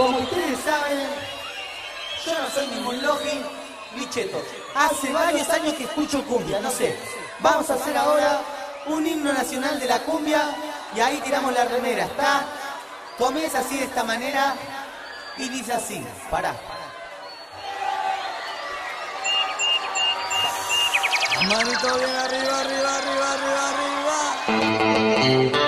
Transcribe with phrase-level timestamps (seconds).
[0.00, 0.98] Como ustedes saben,
[2.24, 3.44] yo no soy ningún logi
[3.94, 4.42] bicheto.
[4.74, 6.96] Hace varios años que escucho cumbia, no sé.
[7.40, 8.40] Vamos a hacer ahora
[8.86, 10.56] un himno nacional de la cumbia
[10.96, 12.46] y ahí tiramos la remera, ¿está?
[13.18, 14.54] Comienza así de esta manera
[15.36, 16.54] y dice así, pará.
[21.46, 23.68] Manito bien arriba, arriba, arriba, arriba,
[24.48, 25.59] arriba.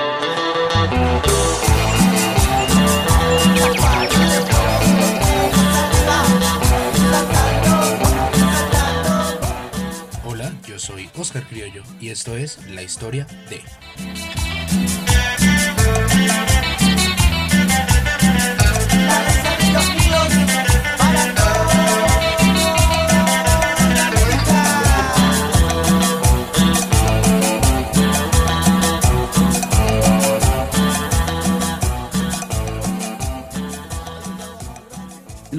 [11.33, 13.63] Oscar Criollo y esto es La Historia de.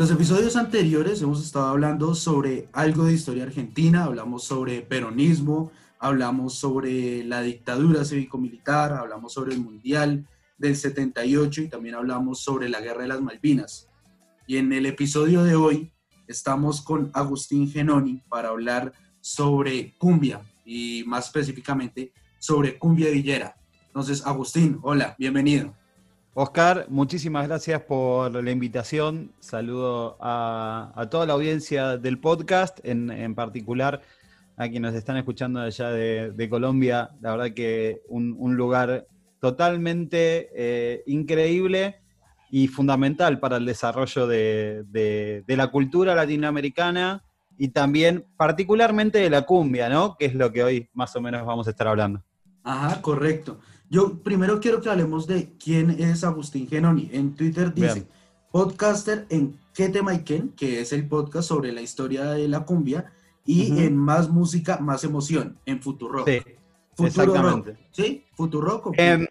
[0.03, 6.55] Los episodios anteriores hemos estado hablando sobre algo de historia argentina, hablamos sobre peronismo, hablamos
[6.55, 12.81] sobre la dictadura cívico-militar, hablamos sobre el Mundial del 78 y también hablamos sobre la
[12.81, 13.87] Guerra de las Malvinas.
[14.45, 15.93] Y en el episodio de hoy
[16.27, 23.55] estamos con Agustín Genoni para hablar sobre cumbia y más específicamente sobre cumbia villera.
[23.87, 25.73] Entonces, Agustín, hola, bienvenido.
[26.35, 29.31] Oscar, muchísimas gracias por la invitación.
[29.39, 34.01] Saludo a, toda la audiencia del podcast, en, en particular
[34.57, 37.11] a quienes están escuchando allá de, Colombia.
[37.21, 39.05] La verdad que un, un lugar
[39.39, 41.97] totalmente eh, increíble
[42.49, 47.23] y fundamental para el desarrollo de, de- de la cultura latinoamericana
[47.57, 50.15] y también particularmente de la cumbia, ¿no?
[50.17, 52.23] Que es lo que hoy más o menos vamos a estar hablando.
[52.63, 53.59] Ajá, correcto.
[53.93, 57.11] Yo primero quiero que hablemos de quién es Agustín Genoni.
[57.13, 58.07] En Twitter dice, Bien.
[58.51, 60.49] podcaster en ¿Qué tema y quién?
[60.49, 63.11] Que es el podcast sobre la historia de la cumbia.
[63.45, 66.27] Y en Más Música, Más Emoción, en Futurock.
[66.27, 66.39] Sí,
[66.95, 67.71] Futuro exactamente.
[67.71, 67.79] Rock.
[67.91, 68.23] ¿Sí?
[68.35, 69.27] ¿Futurock o Em,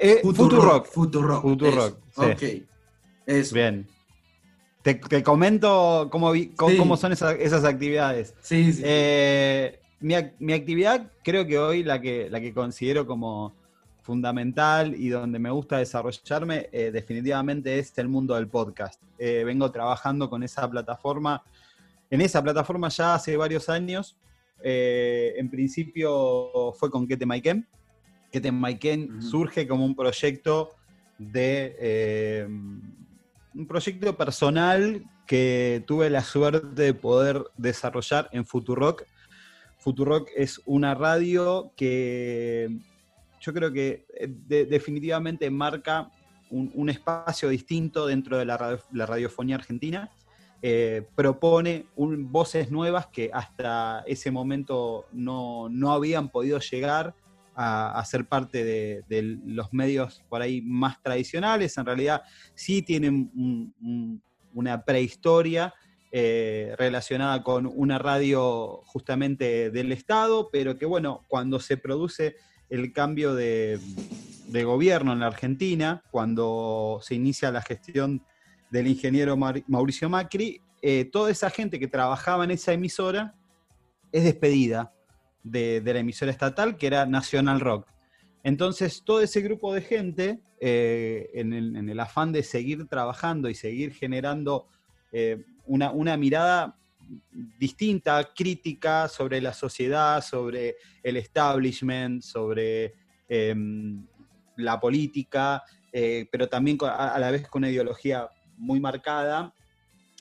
[0.00, 0.86] eh, Futurock.
[0.88, 1.42] Futurock.
[1.42, 2.36] Futurock, eso.
[2.38, 2.56] sí.
[2.56, 2.66] Ok.
[3.26, 3.54] Eso.
[3.54, 3.86] Bien.
[4.82, 6.76] Te, te comento cómo, cómo, Sí.
[6.76, 8.34] cómo son esa- esas actividades.
[8.40, 8.82] Sí, sí.
[8.84, 13.54] Eh, mi, mi actividad, creo que hoy la que, la que considero como
[14.02, 19.00] fundamental y donde me gusta desarrollarme, eh, definitivamente es el mundo del podcast.
[19.18, 21.42] Eh, vengo trabajando con esa plataforma,
[22.10, 24.16] en esa plataforma ya hace varios años.
[24.62, 27.66] Eh, en principio fue con Kete Maiken.
[28.32, 29.22] Kete Maiken Ujú.
[29.22, 30.70] surge como un proyecto
[31.18, 32.46] de
[33.54, 39.04] un proyecto personal que tuve la suerte de poder desarrollar en Futurock.
[39.78, 42.80] Futurock es una radio que
[43.40, 46.10] yo creo que eh, de- definitivamente marca
[46.50, 50.10] un, espacio distinto dentro de la, radio- la radiofonía argentina.
[50.62, 57.14] Eh, propone voces nuevas que hasta ese momento no, no habían podido llegar
[57.54, 61.78] a, a ser parte de, los medios por ahí más tradicionales.
[61.78, 62.22] En realidad
[62.54, 64.22] sí tienen un- un-
[64.52, 65.72] una prehistoria
[66.12, 72.34] eh, relacionada con una radio justamente del Estado, pero que bueno, cuando se produce
[72.70, 73.78] el cambio de,
[74.64, 78.24] gobierno en la Argentina, cuando se inicia la gestión
[78.70, 83.34] del ingeniero Mauricio Macri, eh, toda esa gente que trabajaba en esa emisora
[84.12, 84.92] es despedida
[85.42, 87.88] de, la emisora estatal, que era Nacional Rock.
[88.42, 93.92] Entonces, todo ese grupo de gente, eh, en, el, afán de seguir trabajando y seguir
[93.92, 94.66] generando
[95.12, 96.79] eh, una mirada
[97.58, 102.94] distinta, crítica sobre la sociedad, sobre el establishment, sobre
[103.28, 104.06] em,
[104.56, 105.62] la política,
[105.92, 109.54] eh, pero también a, la vez con una ideología muy marcada,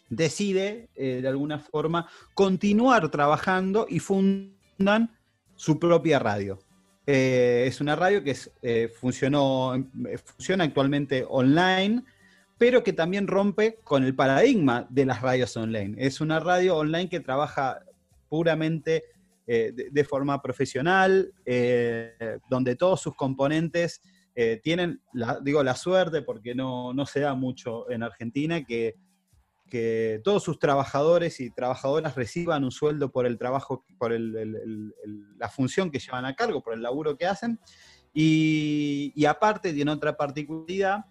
[0.09, 5.15] decide eh, de alguna forma continuar trabajando y fundan
[5.55, 6.59] su propia radio.
[7.05, 8.35] Eh, es una radio que
[8.99, 12.03] funcionó, eh, funciona actualmente online,
[12.59, 15.95] pero que también rompe con el paradigma de las radios online.
[15.97, 17.79] Es una radio online que trabaja
[18.27, 19.05] puramente
[19.47, 24.01] eh, de, forma profesional, eh, donde todos sus componentes
[24.35, 28.95] eh, tienen, la, digo, la suerte, porque no, no se da mucho en Argentina, que,
[29.69, 34.93] que todos sus trabajadores y trabajadoras reciban un sueldo por el trabajo, por el-
[35.37, 37.57] la función que llevan a cargo, por el laburo que hacen.
[38.13, 41.05] Y, y aparte tiene otra particularidad,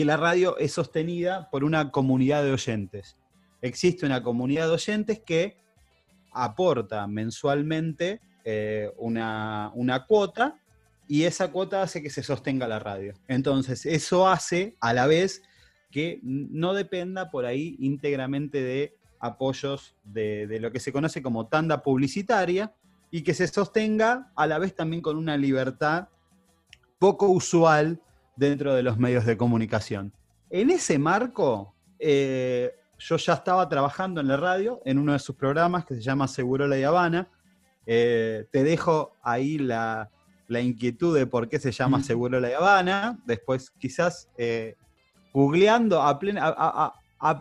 [0.00, 3.18] que la radio es sostenida por una comunidad de oyentes.
[3.60, 5.58] Existe una comunidad de oyentes que
[6.32, 10.58] aporta mensualmente eh, una, una cuota
[11.06, 13.12] y esa cuota hace que se sostenga la radio.
[13.28, 15.42] Entonces, eso hace a la vez
[15.90, 21.46] que no dependa por ahí íntegramente de apoyos de, de lo que se conoce como
[21.48, 22.72] tanda publicitaria
[23.10, 26.08] y que se sostenga a la vez también con una libertad
[26.98, 28.00] poco usual
[28.36, 30.12] dentro de los medios de comunicación.
[30.50, 35.36] En ese marco, eh, yo ya estaba trabajando en la radio, en uno de sus
[35.36, 37.28] programas que se llama Seguro La Habana.
[37.86, 40.10] Eh, te dejo ahí la,
[40.48, 43.18] la, inquietud de por qué se llama Seguro La Habana.
[43.26, 44.76] Después, quizás eh,
[45.32, 46.92] googleando a plena.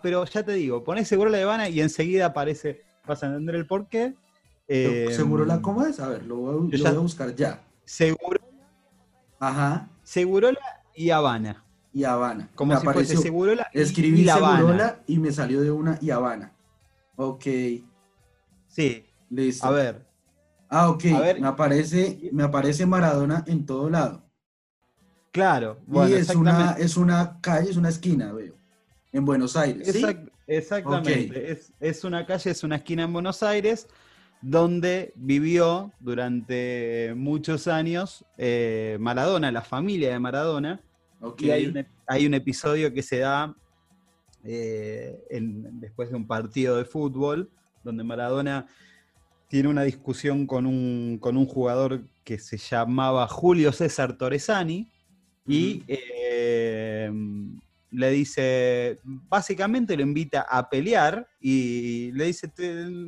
[0.03, 3.65] pero ya te digo, pones Seguro La Habana y enseguida aparece, vas a entender el
[3.65, 4.13] por qué.
[4.67, 5.99] ¿Seguro la cómo es?
[5.99, 7.63] A ver, lo voy, a buscar ya.
[7.85, 8.39] Seguro.
[9.39, 9.89] Ajá.
[10.03, 11.63] Segurola y Habana
[11.93, 12.49] y Habana.
[12.55, 16.51] Como me si fuese Segurola Escribí Segurola y me salió de una y Habana.
[17.15, 17.45] Ok.
[18.67, 19.05] Sí.
[19.29, 19.65] Listo.
[19.65, 20.05] A ver.
[20.69, 21.03] Ah, ok.
[21.39, 24.23] me, aparece, me aparece Maradona en todo lado.
[25.31, 25.79] Claro.
[25.87, 28.55] y es una, es una calle, es una esquina, veo.
[29.11, 29.87] En Buenos Aires.
[30.47, 31.59] Exactamente.
[31.79, 33.87] Es, una calle, es una esquina en Buenos Aires
[34.41, 40.81] donde vivió durante muchos años eh, Maradona, la familia de Maradona,
[41.37, 43.55] y hay un, episodio que se da
[44.43, 47.49] eh, después de un partido de fútbol,
[47.83, 48.67] donde Maradona
[49.47, 54.87] tiene una discusión con un, con un jugador que se llamaba Julio César Torresani
[55.47, 57.11] y eh,
[57.91, 62.51] le dice, básicamente lo invita a pelear y le dice,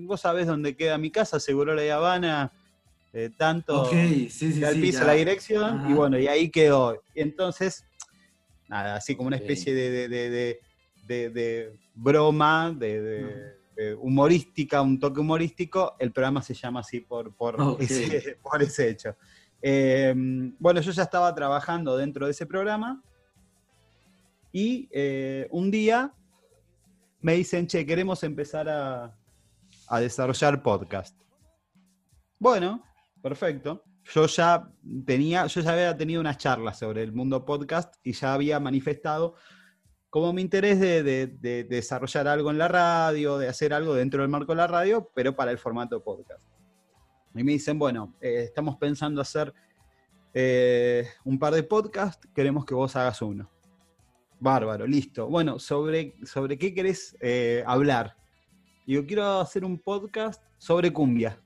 [0.03, 2.51] vos sabés dónde queda mi casa, aseguró la Habana,
[3.13, 7.03] eh, tanto al piso, la dirección, y bueno, y ahí quedó.
[7.13, 7.85] Entonces,
[8.71, 10.61] nada, así como una especie de,
[11.93, 13.57] broma, de,
[13.99, 19.15] humorística, un toque humorístico, el programa se llama así por, por, ese, por ese, hecho.
[19.61, 20.13] Eh,
[20.57, 23.03] bueno, yo ya estaba trabajando dentro de ese programa
[24.53, 26.13] y eh, un día
[27.19, 29.13] me dicen, che, queremos empezar a,
[29.87, 31.19] a desarrollar podcast.
[32.39, 32.81] Bueno,
[33.21, 34.69] perfecto yo ya
[35.05, 39.35] tenía, yo ya había tenido unas charlas sobre el mundo podcast y ya había manifestado
[40.11, 44.51] como mi interés de, desarrollar algo en la radio, de hacer algo dentro del marco
[44.51, 46.45] de la radio, pero para el formato podcast.
[47.33, 49.53] Y me dicen, bueno, eh, estamos pensando hacer
[50.33, 53.49] eh, un par de podcasts, queremos que vos hagas uno.
[54.37, 55.27] Bárbaro, listo.
[55.27, 58.17] Bueno, ¿sobre, sobre qué querés eh, hablar?
[58.85, 61.39] Yo quiero hacer un podcast sobre cumbia.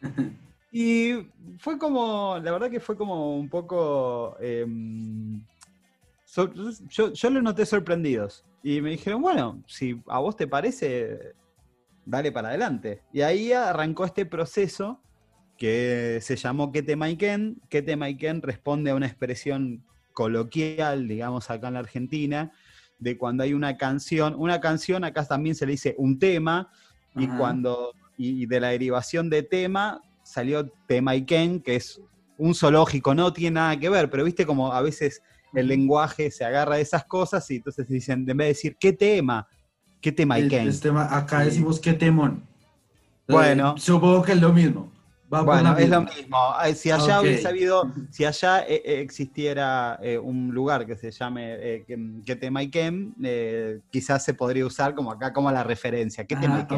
[0.70, 1.26] Y
[1.58, 4.36] fue como, la verdad que fue como un poco...
[4.40, 5.42] Em,
[6.88, 8.44] yo, yo los noté sorprendidos.
[8.62, 11.34] Y me dijeron, bueno, si a vos te parece,
[12.04, 13.02] dale para adelante.
[13.12, 15.00] Y ahí arrancó este proceso
[15.56, 17.60] que se llamó ¿Qué tema Ken?
[17.68, 18.06] ¿Qué tema
[18.42, 19.82] responde a una expresión
[20.12, 22.52] coloquial, digamos, acá en la Argentina,
[22.98, 24.34] de cuando hay una canción.
[24.36, 26.70] Una canción, acá también se le dice un tema,
[27.14, 32.00] y cuando y de la derivación de tema salió Temaiken, que es
[32.36, 35.22] un zoológico, no tiene nada que ver, pero viste como a veces
[35.54, 38.92] el lenguaje se agarra de esas cosas y entonces dicen, en vez de decir, ¿qué
[38.92, 39.48] tema?
[40.00, 40.38] ¿Qué tema
[40.80, 42.46] tema, acá decimos, ¿qué temón?
[43.26, 43.76] Bueno.
[43.78, 44.92] supongo que es lo mismo.
[45.28, 46.38] bueno, es lo mismo.
[46.74, 51.84] Si allá hubiese habido, si allá eh, eh, existiera eh, un lugar que se llame
[52.24, 52.60] ¿Qué tema
[53.90, 56.26] quizás se podría usar como acá como la referencia.
[56.26, 56.68] ¿Qué tema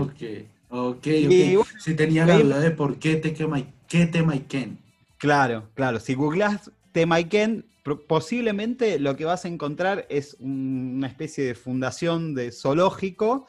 [0.70, 1.66] Ok, ok.
[1.78, 4.78] si tenía la duda de por qué te qué Temaiken.
[5.18, 5.98] Claro, claro.
[5.98, 7.66] Si googlas Temaiken,
[8.06, 13.46] posiblemente lo que vas a encontrar es una especie de fundación de zoológico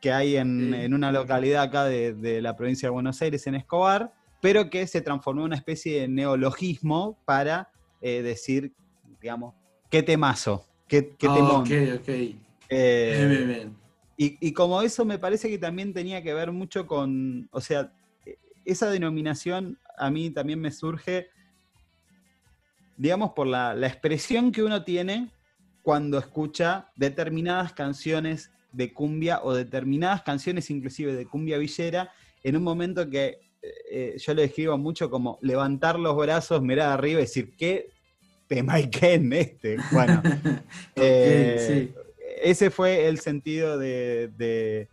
[0.00, 4.70] que hay en, una localidad acá de, la provincia de Buenos Aires, en Escobar, pero
[4.70, 8.72] que se transformó en una especie de neologismo para eh, decir,
[9.20, 9.54] digamos,
[9.90, 11.62] qué temazo, qué, qué temón.
[11.62, 12.08] Ok, ok.
[12.70, 13.77] Eh, bien, bien, bien.
[14.20, 17.92] Y, como eso me parece que también tenía que ver mucho con, o sea,
[18.64, 21.30] esa denominación a mí también me surge,
[22.96, 25.30] digamos, por la, expresión que uno tiene
[25.82, 32.10] cuando escucha determinadas canciones de cumbia o determinadas canciones inclusive de cumbia villera
[32.42, 37.20] en un momento que eh, yo lo describo mucho como levantar los brazos, mirar arriba
[37.20, 37.88] y decir, ¿qué
[38.48, 39.76] tema en este?
[39.92, 40.20] Bueno,
[40.96, 41.94] eh,
[42.42, 44.88] ese fue el sentido de,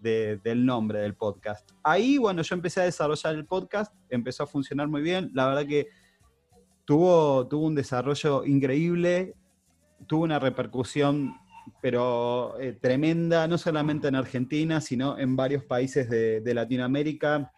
[0.00, 1.70] del nombre del podcast.
[1.82, 5.30] Ahí, bueno, yo empecé a desarrollar el podcast, empezó a funcionar muy bien.
[5.34, 5.88] La verdad que
[6.84, 9.34] tuvo, tuvo un desarrollo increíble,
[10.06, 11.34] tuvo una repercusión,
[11.80, 17.52] pero eh, tremenda, no solamente en Argentina, sino en varios países de, Latinoamérica.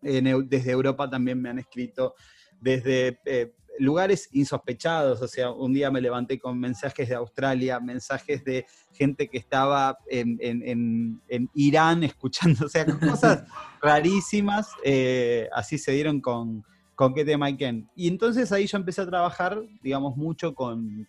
[0.00, 2.14] desde Europa también me han escrito,
[2.60, 8.44] desde eh, lugares insospechados, o sea, un día me levanté con mensajes de Australia, mensajes
[8.44, 11.20] de gente que estaba en,
[11.54, 13.44] Irán escuchando, o sea, cosas
[13.82, 16.64] rarísimas, eh, así se dieron con,
[16.96, 17.88] con qué tema y quién.
[17.94, 21.06] Y entonces ahí yo empecé a trabajar, digamos, mucho con,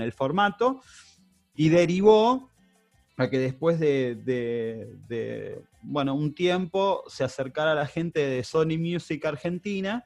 [0.00, 0.80] el formato
[1.54, 2.48] y derivó
[3.16, 10.04] a que después de, bueno, un tiempo se acercara la gente de Sony Music Argentina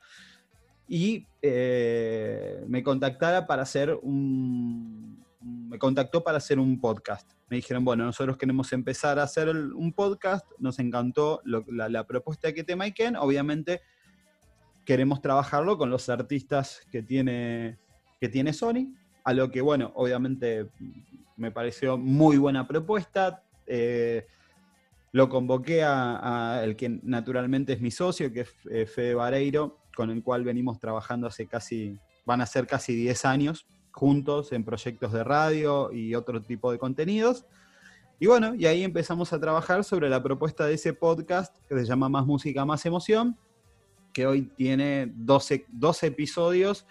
[0.88, 7.30] y eh, me contactara para hacer un, me contactó para hacer un podcast.
[7.48, 12.64] Me dijeron, bueno, nosotros queremos empezar a hacer un podcast, nos encantó la, propuesta que
[12.64, 13.80] tema y Ken, obviamente
[14.84, 17.78] queremos trabajarlo con los artistas que tiene,
[18.20, 20.68] que tiene Sony, a lo que, bueno, obviamente
[21.36, 23.44] me pareció muy buena propuesta.
[23.66, 24.26] Eh,
[25.12, 30.10] lo convoqué a, el que naturalmente es mi socio, que es eh, Fede Vareiro, con
[30.10, 35.12] el cual venimos trabajando hace casi, van a ser casi 10 años juntos en proyectos
[35.12, 37.46] de radio y otro tipo de contenidos.
[38.18, 41.84] Y bueno, y ahí empezamos a trabajar sobre la propuesta de ese podcast que se
[41.84, 43.36] llama Más Música, Más Emoción,
[44.12, 46.86] que hoy tiene 12, 12 episodios,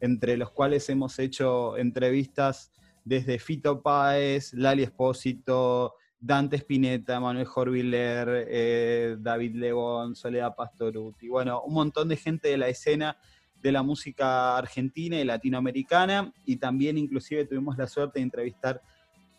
[0.00, 2.72] entre los cuales hemos hecho entrevistas
[3.04, 11.62] desde Fito Páez, Lali Espósito, Dante Spinetta, Manuel Jorviller, eh, David Lebón, Soledad Pastoruti, bueno,
[11.62, 13.16] un montón de gente de la escena
[13.60, 18.80] de la música argentina y latinoamericana, y también inclusive tuvimos la suerte de entrevistar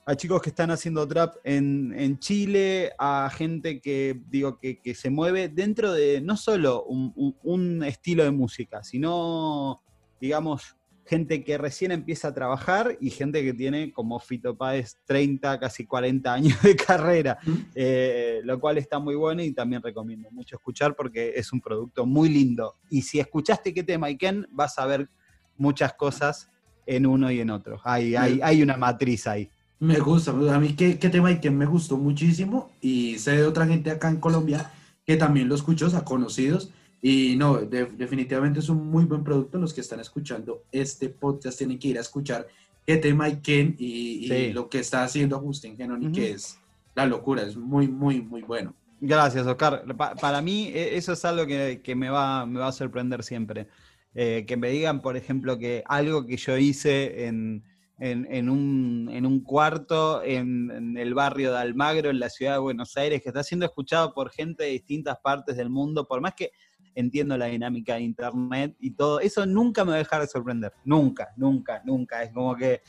[0.05, 5.47] a chicos que están haciendo trap en, Chile, a gente que, digo, que, se mueve
[5.47, 9.81] dentro de no solo un, estilo de música, sino,
[10.19, 15.59] digamos, gente que recién empieza a trabajar y gente que tiene, como Fito Páez, 30,
[15.59, 17.37] casi 40 años de carrera,
[17.75, 22.05] eh, lo cual está muy bueno y también recomiendo mucho escuchar porque es un producto
[22.05, 22.75] muy lindo.
[22.89, 25.09] Y si escuchaste qué tema y quién, vas a ver
[25.57, 26.49] muchas cosas
[26.85, 27.79] en uno y en otro.
[27.83, 29.49] Hay, hay, hay una matriz ahí.
[29.79, 33.45] Me gusta, a mí qué, qué tema y que me gustó muchísimo y sé de
[33.45, 34.71] otra gente acá en Colombia
[35.05, 36.71] que también lo escuchó, o sea, conocidos.
[37.05, 39.57] Y no, definitivamente es un muy buen producto.
[39.57, 42.47] Los que están escuchando este podcast tienen que ir a escuchar
[42.87, 46.57] qué tema y quién y, lo que está haciendo Agustín Genoni, que es
[46.95, 48.73] la locura, es muy, muy, muy bueno.
[49.01, 49.83] Gracias, Oscar.
[50.21, 53.67] para mí e, eso es algo que, que, me, va, me va a sorprender siempre.
[54.15, 57.63] Eh, que me digan, por ejemplo, que algo que yo hice en,
[57.99, 63.29] en, un, cuarto en, el barrio de Almagro, en la ciudad de Buenos Aires, que
[63.29, 66.51] está siendo escuchado por gente de distintas partes del mundo, por más que
[66.95, 70.73] entiendo la dinámica de Internet y todo, eso nunca me va a dejar de sorprender,
[70.83, 72.23] nunca, nunca, nunca.
[72.23, 72.81] Es como que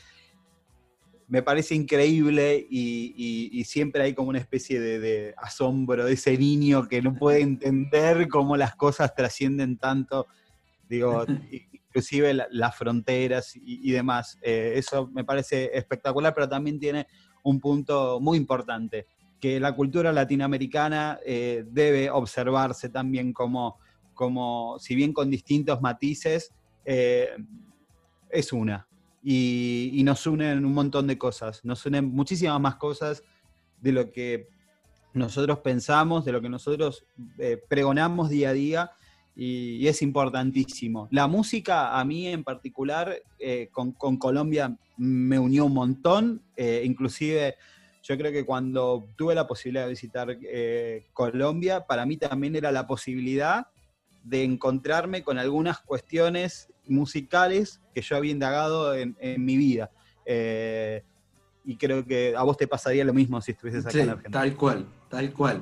[1.27, 6.87] me parece increíble y, siempre hay como una especie de, de, asombro de ese niño
[6.87, 10.27] que no puede entender cómo las cosas trascienden tanto.
[10.87, 11.25] Digo,
[11.95, 14.37] inclusive las fronteras y, demás.
[14.41, 17.07] Eh, eso me parece espectacular, pero también tiene
[17.43, 19.07] un punto muy importante,
[19.39, 23.77] que la cultura latinoamericana eh, debe observarse también como,
[24.15, 26.51] como, si bien con distintos matices,
[26.85, 27.29] eh,
[28.29, 28.87] es una.
[29.23, 33.23] Y, y, nos unen un montón de cosas, nos unen muchísimas más cosas
[33.81, 34.47] de lo que
[35.13, 37.05] nosotros pensamos, de lo que nosotros
[37.67, 38.91] pregonamos día a día
[39.35, 41.07] y, es importantísimo.
[41.11, 47.55] La música a mí en particular eh, con, Colombia me unió un montón, eh, inclusive
[48.01, 52.71] yo creo que cuando tuve la posibilidad de visitar eh, Colombia, para mí también era
[52.71, 53.67] la posibilidad
[54.25, 59.91] de encontrarme con algunas cuestiones musicales que yo había indagado en, mi vida.
[61.63, 64.39] y creo que a vos te pasaría lo mismo si estuvieses acá en Argentina.
[64.39, 65.61] Tal cual, tal cual.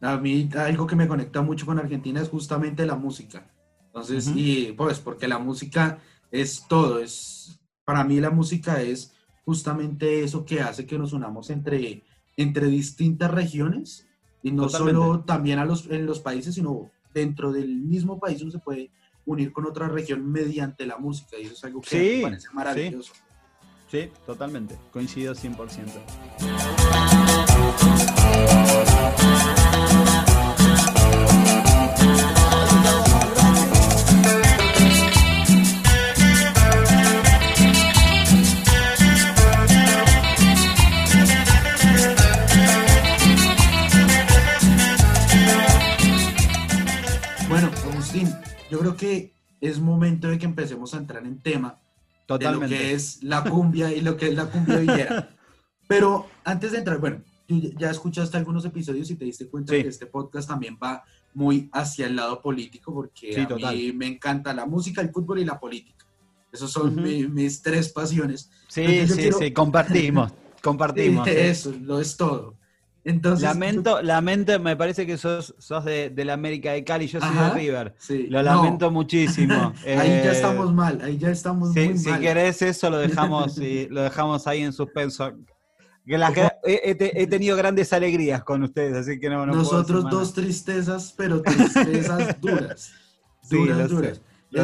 [0.00, 3.46] A mí algo que me conecta mucho con Argentina es justamente la música.
[3.86, 5.98] Entonces, y pues porque la música
[6.30, 9.12] es todo, es para mí la música es
[9.44, 12.02] justamente eso que hace que nos unamos entre,
[12.36, 14.06] entre distintas regiones
[14.42, 18.50] y no solo también a los, en los países, sino dentro del mismo país uno
[18.50, 18.90] se puede
[19.24, 23.14] unir con otra región mediante la música y eso es algo que me parece maravilloso.
[23.90, 25.88] Sí, sí totalmente, coincido 100%.
[48.96, 51.80] Creo que es momento de que empecemos a entrar en tema
[52.26, 52.66] Totalmente.
[52.74, 55.30] de lo que es la cumbia y lo que es la cumbia villera.
[55.86, 57.22] Pero antes de entrar, bueno,
[57.76, 61.02] ya escuchaste algunos episodios y te diste cuenta que este podcast también va
[61.34, 65.44] muy hacia el lado político, porque a mí me encanta la música, el fútbol y
[65.44, 66.06] la política.
[66.52, 67.00] Esos son Ujú.
[67.00, 68.48] mi- mis tres pasiones.
[68.68, 70.32] Sí, Entonces sí, quiero- sí, compartimos,
[70.62, 71.26] compartimos.
[71.28, 71.34] sí.
[71.36, 72.56] Eso, lo es todo.
[73.06, 77.20] Entonces, Lamento, lamento, me parece que sos, sos de, de la América de Cali, yo
[77.20, 77.48] soy Ajá.
[77.50, 77.94] de River.
[77.98, 79.74] sí, Lo no, lamento muchísimo.
[79.84, 82.20] ahí ya Eh, estamos mal, ahí ya estamos Si, muy si mal.
[82.20, 83.58] querés eso, lo dejamos,
[83.90, 85.32] lo dejamos ahí en suspenso.
[86.06, 90.08] Que que- he, he te- he tenido grandes alegrías con ustedes, así que no, Nosotros
[90.10, 92.92] dos tristezas, pero tristezas duras.
[93.42, 94.20] Sí, Duras, duras.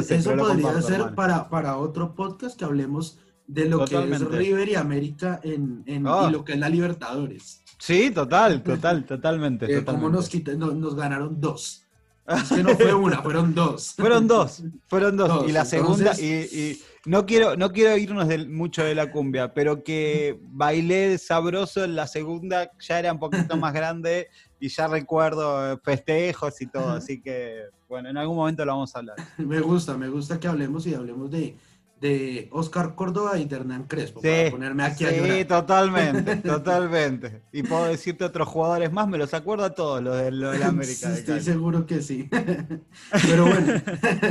[0.06, 4.25] sé, Eso podría comparto, ser para, para otro podcast que hablemos de lo que Totalmente.
[4.25, 6.28] es River y América en, en- Oh.
[6.28, 7.60] y lo que es la Libertadores.
[7.80, 9.66] Sí, total, total, totalmente.
[9.78, 11.84] Eh, como nos, quita- no- nos ganaron dos.
[12.28, 13.94] Es que no fue una, fueron dos.
[13.96, 15.28] Fueron dos, fueron dos.
[15.28, 18.94] Dos, y la segunda, entonces- y, y no quiero, no quiero irnos del- mucho de
[18.94, 24.28] la cumbia, pero que bailé sabroso en la segunda, ya era un poquito más grande
[24.60, 28.94] y ya recuerdo eh, festejos y todo, así que bueno, en algún momento lo vamos
[28.94, 29.16] a hablar.
[29.38, 31.56] Me gusta, me gusta que hablemos y hablemos de,
[32.00, 35.47] de Oscar Córdoba y de Hernán Crespo, Sí, para ponerme aquí a sí, llorar.
[35.47, 37.42] totalmente, totalmente.
[37.52, 40.59] Y puedo decirte otros jugadores más, me los acuerdo a todos, los de, los de
[40.61, 41.09] la América.
[41.11, 41.45] de Estoy Cali.
[41.45, 42.28] seguro que sí.
[43.23, 43.83] Pero bueno,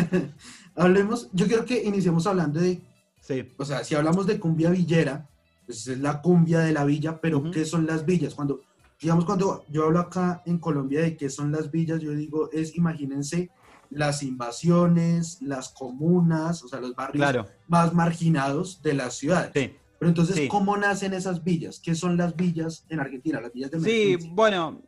[0.76, 2.82] hablemos, yo quiero que iniciemos hablando de,
[3.22, 3.48] Sí.
[3.58, 5.30] o sea, si hablamos de cumbia villera,
[5.66, 7.52] pues es la cumbia de la villa, pero Ujú.
[7.52, 8.34] ¿qué son las villas?
[8.34, 8.62] Cuando,
[9.00, 12.76] digamos, cuando yo hablo acá en Colombia de qué son las villas, yo digo, es,
[12.76, 13.52] imagínense,
[13.90, 19.52] las invasiones, las comunas, o sea, los barrios Claro, más marginados de las ciudades.
[19.54, 19.74] sí.
[19.98, 20.48] Pero entonces, Sí.
[20.48, 21.82] ¿cómo nacen esas villas?
[21.84, 23.42] ¿Qué son las villas en Argentina?
[23.42, 24.82] Las villas de Sí, bueno,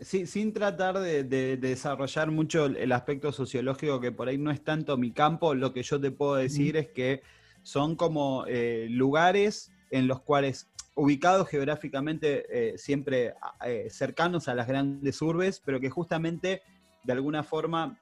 [0.00, 4.50] sí, sin tratar de, de- de desarrollar mucho el, aspecto sociológico, que por ahí no
[4.50, 7.22] es tanto mi campo, lo que yo te puedo decir es que
[7.62, 13.34] son como eh, lugares en los cuales, ubicados geográficamente eh, siempre
[13.64, 16.62] eh, cercanos a las grandes urbes, pero que justamente
[17.04, 18.00] de alguna forma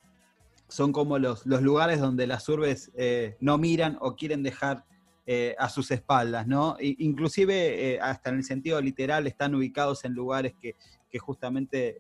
[0.75, 4.85] son como los, los lugares donde las urbes eh, no miran o quieren dejar
[5.25, 6.77] eh, a sus espaldas, ¿no?
[6.81, 10.75] I- inclusive, eh, hasta en el sentido literal, están ubicados en lugares que,
[11.09, 11.99] que justamente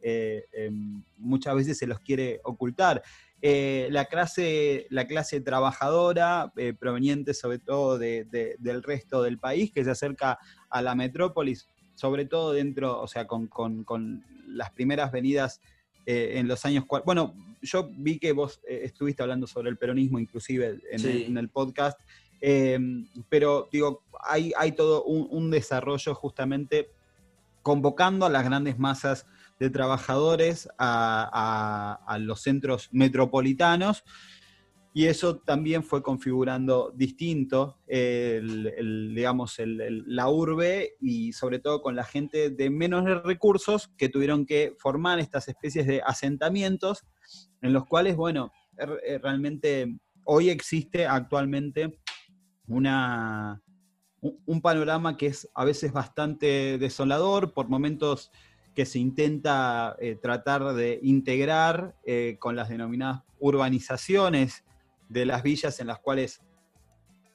[0.53, 3.01] em, muchas veces se los quiere ocultar.
[3.41, 9.85] La, clase, la clase trabajadora, proveniente sobre todo de- de- del resto del país, que
[9.85, 15.13] se acerca a la metrópolis, sobre todo dentro, o sea, con, con- con las primeras
[15.13, 15.61] venidas
[16.07, 16.85] en los años...
[17.07, 21.09] Bueno, yo vi que vos eh, estuviste hablando sobre el peronismo, inclusive en, Sí.
[21.09, 21.99] el, en el podcast,
[22.41, 22.79] eh,
[23.29, 26.91] pero digo, hay, hay todo un, un desarrollo justamente
[27.63, 29.27] convocando a las grandes masas
[29.59, 31.31] de trabajadores a,
[32.07, 34.05] a- a los centros metropolitanos
[34.97, 42.51] y eso también fue configurando distinto digamos, la urbe y sobre todo con la gente
[42.51, 47.05] de menos recursos que tuvieron que formar estas especies de asentamientos
[47.61, 51.99] en los cuales, bueno, er- eh, realmente hoy existe actualmente
[52.69, 53.61] una,
[54.21, 58.31] un un panorama que es a veces bastante desolador, por momentos
[58.75, 64.65] que se intenta eh, tratar de integrar eh, con las denominadas urbanizaciones
[65.09, 66.41] de las villas en las cuales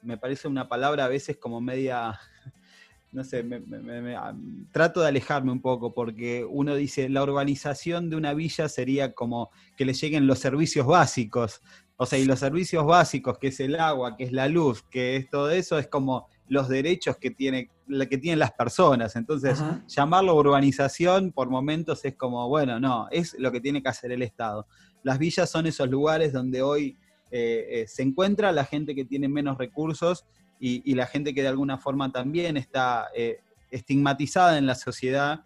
[0.02, 2.18] me parece una palabra a veces como media,
[3.12, 4.34] no sé, me- me- me- me- ah,
[4.72, 9.50] trato de alejarme un poco porque uno dice la urbanización de una villa sería como
[9.76, 11.60] que le lleguen los servicios básicos,
[11.96, 15.16] o sea, y los servicios básicos, que es el agua, que es la luz, que
[15.16, 17.70] es todo eso, es como los derechos que, tiene,
[18.08, 19.14] que tienen las personas.
[19.16, 19.84] Entonces, Ajá.
[19.86, 24.22] llamarlo urbanización por momentos es como, bueno, no, es lo que tiene que hacer el
[24.22, 24.66] Estado.
[25.02, 26.96] Las villas son esos lugares donde hoy
[27.30, 30.24] eh, eh, se encuentra la gente que tiene menos recursos
[30.58, 33.40] y, la gente que de alguna forma también está eh,
[33.70, 35.44] estigmatizada en la sociedad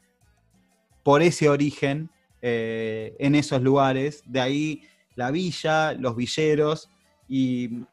[1.05, 2.11] por ese origen
[2.42, 4.23] en esos lugares.
[4.27, 4.83] De ahí
[5.14, 6.90] la villa, los villeros
[7.29, 7.85] y,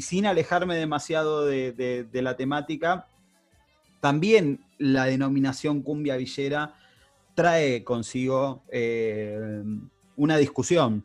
[0.00, 3.08] sin alejarme demasiado de, la temática,
[4.00, 6.74] también la denominación cumbia villera
[7.34, 8.62] trae consigo
[10.16, 11.04] una discusión,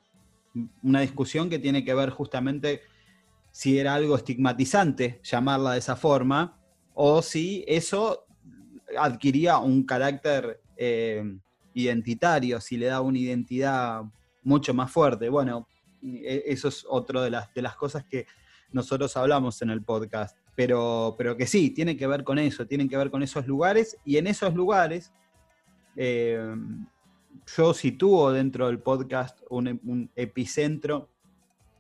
[0.84, 2.82] una discusión que tiene que ver justamente
[3.52, 6.60] si era algo estigmatizante llamarla de esa forma
[6.94, 8.26] o si eso
[8.98, 11.24] adquiría un carácter eh,
[11.74, 14.02] identitario, si le da una identidad
[14.44, 15.30] mucho más fuerte.
[15.30, 15.68] Bueno,
[16.02, 18.26] e- eso es otra de las, de las cosas que
[18.72, 22.88] nosotros hablamos en el podcast, pero, pero que sí, tiene que ver con eso, tienen
[22.88, 25.12] que ver con esos lugares y en esos lugares
[25.96, 26.56] eh,
[27.58, 31.10] yo sitúo dentro del podcast un, un epicentro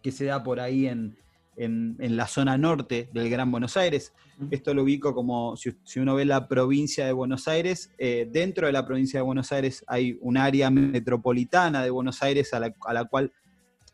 [0.02, 1.16] que se da por ahí en,
[1.58, 4.14] en- en la zona norte del Gran Buenos Aires.
[4.52, 8.68] Esto lo ubico como, si, si uno ve la provincia de Buenos Aires, eh, dentro
[8.68, 12.74] de la provincia de Buenos Aires hay un área metropolitana de Buenos Aires a la,
[12.86, 13.34] a la cual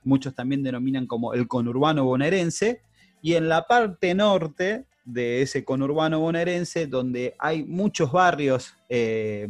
[0.04, 2.82] muchos también denominan como el conurbano bonaerense,
[3.24, 9.48] y en la parte norte de ese conurbano bonaerense, donde hay muchos barrios eh,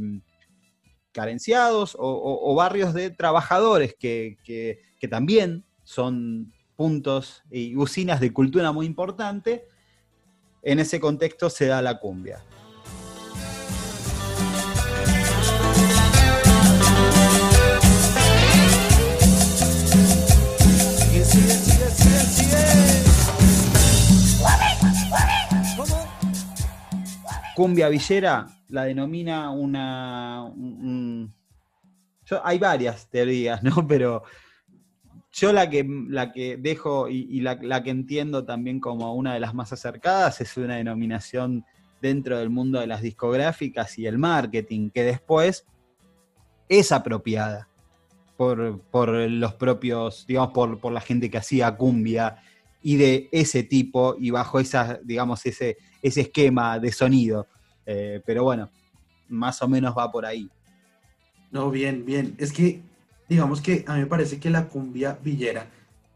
[1.15, 8.85] carenciados o, barrios de trabajadores que, que también son puntos y usinas de cultura muy
[8.85, 9.65] importante,
[10.61, 12.43] en ese contexto se da la cumbia.
[27.55, 30.51] Cumbia Villera la denomina una...
[32.43, 33.85] hay varias teorías, ¿no?
[33.87, 34.23] Pero
[35.31, 39.53] yo la que, la que dejo y, la, que entiendo también como una de las
[39.53, 41.65] más acercadas es una denominación
[42.01, 45.65] dentro del mundo de las discográficas y el marketing, que después
[46.69, 47.67] es apropiada
[48.37, 52.37] por, los propios, digamos, por, por la gente que hacía cumbia
[52.81, 57.47] y de ese tipo y bajo esa, digamos, ese, ese esquema de sonido.
[57.85, 58.69] Eh, pero bueno,
[59.29, 60.49] más o menos va por ahí.
[61.51, 62.35] No, bien, bien.
[62.37, 62.81] Es que,
[63.29, 65.67] digamos que a mí me parece que la cumbia villera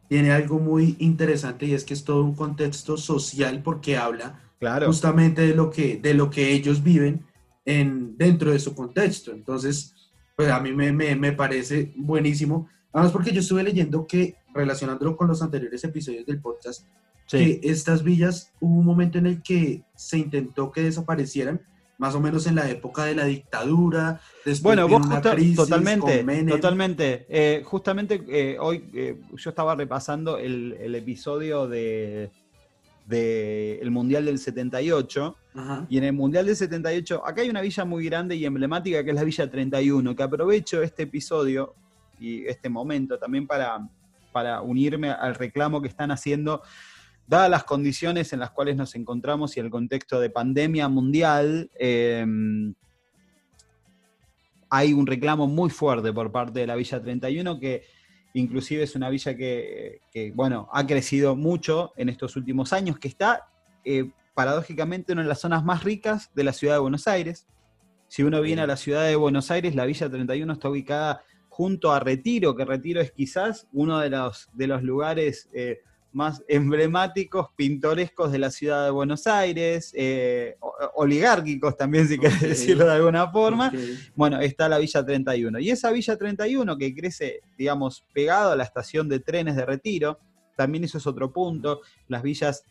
[0.07, 4.41] tiene algo muy interesante y es que es todo un contexto social porque habla
[4.85, 7.23] justamente de lo que, de lo que ellos viven
[7.63, 9.31] en, dentro de su contexto.
[9.31, 9.93] Entonces,
[10.35, 12.67] pues a mí me, me parece buenísimo.
[12.91, 16.85] Además porque yo estuve leyendo que, relacionándolo con los anteriores episodios del podcast,
[17.29, 21.61] que estas villas hubo un momento en el que se intentó que desaparecieran,
[21.99, 24.21] más o menos en la época de la dictadura.
[24.61, 25.07] bueno, vos
[25.55, 27.25] totalmente, totalmente.
[27.29, 32.31] Eh, justamente eh, hoy eh, yo estaba repasando el, episodio de,
[33.09, 35.35] el Mundial del 78.
[35.89, 39.09] Y en el Mundial del 78, acá hay una villa muy grande y emblemática que
[39.09, 41.75] es la Villa 31, que aprovecho este episodio
[42.17, 43.85] y este momento también para,
[44.31, 46.61] para unirme al reclamo que están haciendo
[47.29, 52.73] dadas las condiciones en las cuales nos encontramos y el contexto de pandemia mundial, em,
[54.71, 57.83] hay un reclamo muy fuerte por parte de la Villa 31 que
[58.33, 60.01] inclusive es una villa que,
[60.33, 63.47] bueno, ha crecido mucho en estos últimos años, que está
[63.85, 67.47] eh, paradójicamente en una de las zonas más ricas de la ciudad de Buenos Aires.
[68.07, 71.91] Si uno viene a la ciudad de Buenos Aires, la Villa 31 está ubicada junto
[71.91, 77.47] a Retiro, que Retiro es quizás uno de los, de los lugares eh, más emblemáticos,
[77.55, 80.57] pintorescos de la ciudad de Buenos Aires, eh,
[80.95, 83.71] oligárquicos también, si querés decirlo de alguna forma.
[84.15, 85.59] Bueno, está la Villa 31.
[85.59, 90.19] Y esa Villa 31 que crece, digamos, pegado a la estación de trenes de retiro,
[90.55, 91.81] también eso es otro punto.
[92.07, 92.65] Las villas,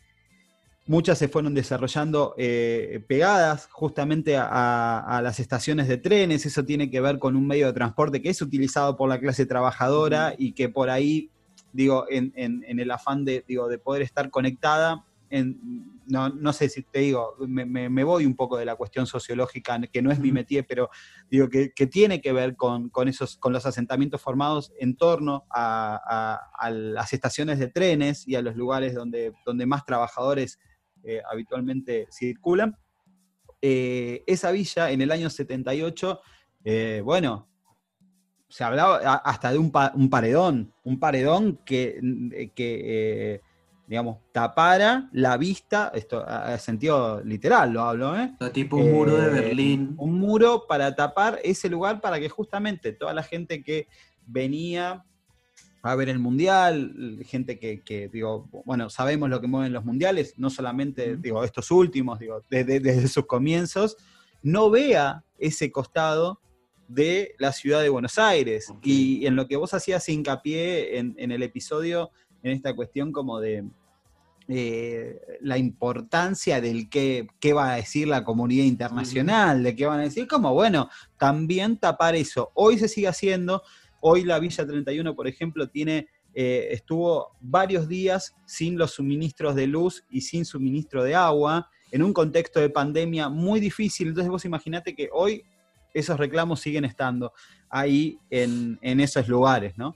[0.85, 6.45] muchas se fueron desarrollando eh, pegadas justamente a, a, las estaciones de trenes.
[6.45, 9.45] Eso tiene que ver con un medio de transporte que es utilizado por la clase
[9.45, 11.31] trabajadora y que por ahí
[11.73, 15.05] digo, en, el afán de, digo, de poder estar conectada.
[15.29, 20.01] En, no, sé si te digo, me, voy un poco de la cuestión sociológica, que
[20.01, 20.89] no es mi métier, pero
[21.29, 26.39] digo que, tiene que ver con, esos, con los asentamientos formados en torno a,
[26.71, 30.59] las estaciones de trenes y a los lugares donde, donde más trabajadores
[31.03, 32.75] eh, habitualmente circulan.
[33.61, 36.21] Eh, esa villa en el año 78,
[36.63, 37.49] eh, bueno,
[38.49, 41.99] se hablaba hasta de un, paredón, un paredón que,
[42.33, 43.41] eh, eh,
[43.87, 48.33] digamos, tapara la vista, esto a sentido literal lo hablo, ¿eh?
[48.51, 49.93] Tipo un muro de eh, Berlín.
[49.97, 53.87] Un muro para tapar ese lugar para que justamente toda la gente que
[54.25, 55.05] venía
[55.83, 60.49] a ver el mundial, gente que, digo, bueno, sabemos lo que mueven los mundiales, no
[60.49, 63.95] solamente, digo, estos últimos, digo, desde sus comienzos,
[64.41, 66.41] no vea ese costado
[66.89, 68.73] de la ciudad de Buenos Aires.
[68.83, 72.09] Y en lo que vos hacías hincapié en, el episodio,
[72.43, 73.63] en esta cuestión como de
[74.47, 79.99] eh, la importancia del qué, qué, va a decir la comunidad internacional, de qué van
[79.99, 82.51] a decir, como bueno, también tapar eso.
[82.55, 83.61] Hoy se sigue haciendo,
[84.01, 86.07] hoy la Villa 31, por ejemplo, tiene...
[86.35, 92.03] Eh, estuvo varios días sin los suministros de luz y sin suministro de agua, en
[92.03, 94.09] un contexto de pandemia muy difícil.
[94.09, 95.43] Entonces vos imaginate que hoy
[95.93, 97.33] esos reclamos siguen estando
[97.69, 99.95] ahí en, esos lugares, ¿no?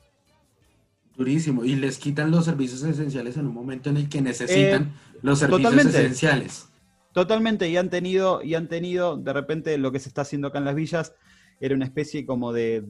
[1.15, 1.63] Durísimo.
[1.63, 5.39] Y les quitan los servicios esenciales en un momento en el que necesitan eh, los
[5.39, 6.67] servicios esenciales.
[7.13, 7.69] Totalmente.
[7.69, 10.65] Y han tenido, y han tenido, de repente, lo que se está haciendo acá en
[10.65, 11.13] las villas
[11.59, 12.83] era una especie como de,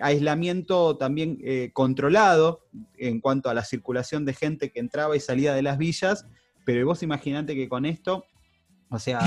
[0.00, 5.54] aislamiento también eh, controlado en cuanto a la circulación de gente que entraba y salía
[5.54, 6.26] de las villas.
[6.64, 8.24] Pero vos imaginate que con esto,
[8.88, 9.20] o sea,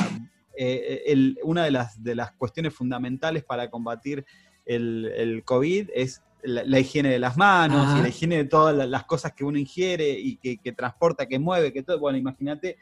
[0.57, 4.25] eh, una de las, de las cuestiones fundamentales para combatir
[4.65, 5.11] el,
[5.45, 9.05] COVID es la, la higiene de las manos y la higiene de todas la- las
[9.05, 11.99] cosas que uno ingiere y que, que transporta, que mueve, que todo.
[11.99, 12.77] Bueno, imagínate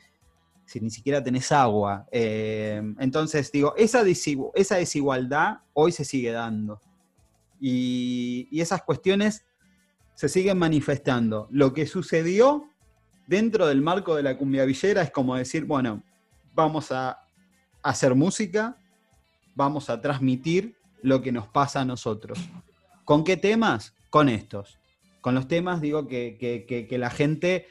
[0.65, 2.05] si ni siquiera tenés agua.
[2.12, 6.79] Eh, entonces, digo, esa, desigu- esa desigualdad hoy se sigue dando.
[7.59, 9.45] Y, y esas cuestiones
[10.15, 11.47] se siguen manifestando.
[11.51, 12.69] Lo que sucedió
[13.27, 16.03] dentro del marco de la cumbia villera es como decir, bueno,
[16.53, 17.22] vamos a
[17.83, 18.77] hacer música,
[19.55, 22.39] vamos a transmitir lo que nos pasa a nosotros.
[23.05, 23.93] ¿Con qué temas?
[24.09, 24.79] Con estos.
[25.21, 27.67] Con los temas, digo, que, que- que- que la gente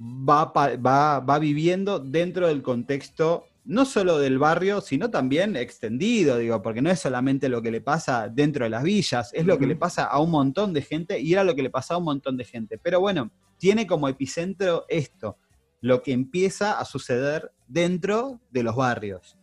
[0.00, 6.62] va, va, va viviendo dentro del contexto, no solo del barrio, sino también extendido, digo,
[6.62, 9.66] porque no es solamente lo que le pasa dentro de las villas, es lo que
[9.66, 12.04] le pasa a un montón de gente y era lo que le pasaba a un
[12.04, 12.78] montón de gente.
[12.78, 15.36] Pero bueno, tiene como epicentro esto,
[15.80, 19.36] lo que empieza a suceder dentro de los barrios.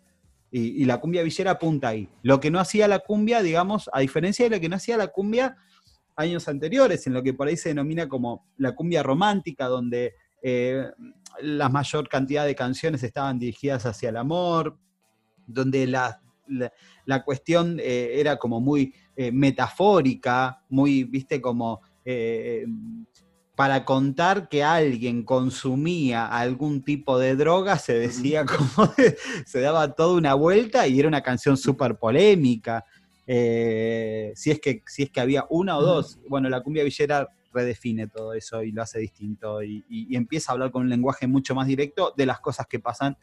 [0.51, 2.07] Y, la cumbia villera apunta ahí.
[2.23, 5.07] Lo que no hacía la cumbia, digamos, a diferencia de lo que no hacía la
[5.07, 5.57] cumbia
[6.15, 10.85] años anteriores, en lo que por ahí se denomina como la cumbia romántica, donde eh,
[11.41, 14.77] la mayor cantidad de canciones estaban dirigidas hacia el amor,
[15.45, 16.21] donde la,
[17.05, 21.81] la- cuestión eh, era como muy eh, metafórica, muy, viste, como
[23.55, 28.93] para contar que alguien consumía algún tipo de droga, se decía como,
[29.45, 32.83] se daba toda una vuelta y era una canción súper polémica.
[33.27, 37.27] Eh, si, es que, si es que había una o dos, bueno, la cumbia villera
[37.53, 40.89] redefine todo eso y lo hace distinto y, y- y empieza a hablar con un
[40.89, 43.17] lenguaje mucho más directo de las cosas que pasan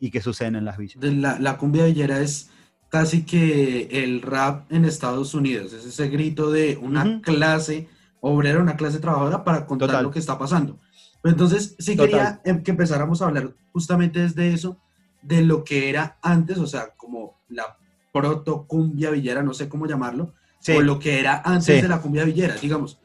[0.00, 0.96] y que suceden en las villas.
[1.04, 2.50] La, la cumbia villera es
[2.88, 7.88] casi que el rap en Estados Unidos, es ese grito de una clase
[8.32, 10.04] obrera, una clase trabajadora para contar Total.
[10.04, 10.78] lo que está pasando.
[11.22, 12.08] Pero entonces sí Total.
[12.10, 14.78] quería em, que empezáramos a hablar justamente desde eso,
[15.22, 17.76] de lo que era antes, o sea, como la
[18.12, 21.82] proto cumbia villera, no sé cómo llamarlo, Sí, o lo que era antes Sí.
[21.82, 22.54] de la cumbia villera.
[22.56, 22.98] Digamos,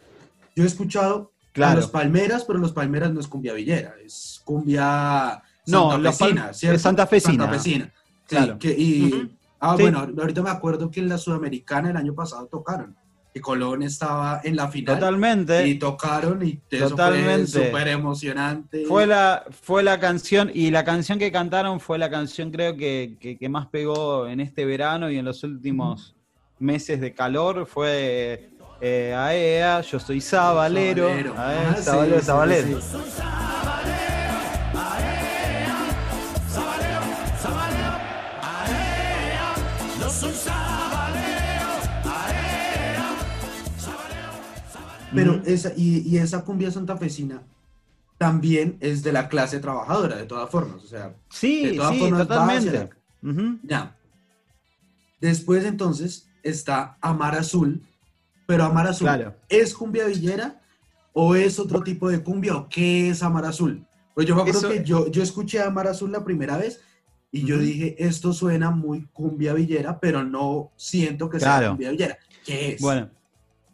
[0.56, 1.76] yo he escuchado a claro.
[1.82, 6.76] los Palmeras, pero los Palmeras no es cumbia villera, es cumbia No, santafesina, ¿cierto?
[6.78, 7.44] es santafesina.
[7.46, 7.92] Santafesina, sí,
[8.28, 8.60] Claro.
[8.60, 9.30] que- y, Ujú.
[9.60, 9.82] ah, Sí.
[9.84, 12.96] bueno, ahorita me acuerdo que en la Sudamericana el año pasado tocaron,
[13.34, 15.68] que Colón estaba en la final Totalmente.
[15.68, 17.52] y tocaron y eso Totalmente.
[17.52, 18.86] fue súper emocionante.
[18.86, 23.18] Fue la, fue la canción, y la canción que cantaron fue la canción creo que,
[23.20, 26.16] que- que más pegó en este verano y en los últimos
[26.58, 28.50] meses de calor, fue
[28.82, 31.34] eh, Aea, yo soy sabalero, Sabalero.
[31.38, 32.82] Ah, sí, sabalero, sí, sabalero.
[32.82, 32.98] sí.
[45.14, 47.42] Pero esa, y, y esa cumbia santafesina
[48.18, 50.84] también es de la clase trabajadora, de todas formas.
[50.84, 52.90] O sea, Sí, de todas sí, formas totalmente.
[53.24, 53.60] Ujú.
[53.64, 53.96] ya.
[55.20, 57.82] Después entonces está Amar Azul,
[58.46, 59.36] pero Amar Azul Claro.
[59.50, 60.62] ¿es cumbia villera
[61.14, 63.86] o es otro tipo de cumbia o qué es Amar Azul?
[64.16, 66.82] Pues yo me acuerdo Eso- que yo, yo escuché a Amar Azul la primera vez
[67.32, 72.18] y yo dije, esto suena muy cumbia villera, pero no siento que sea cumbia villera.
[72.46, 72.82] ¿Qué es?
[72.82, 73.10] Bueno,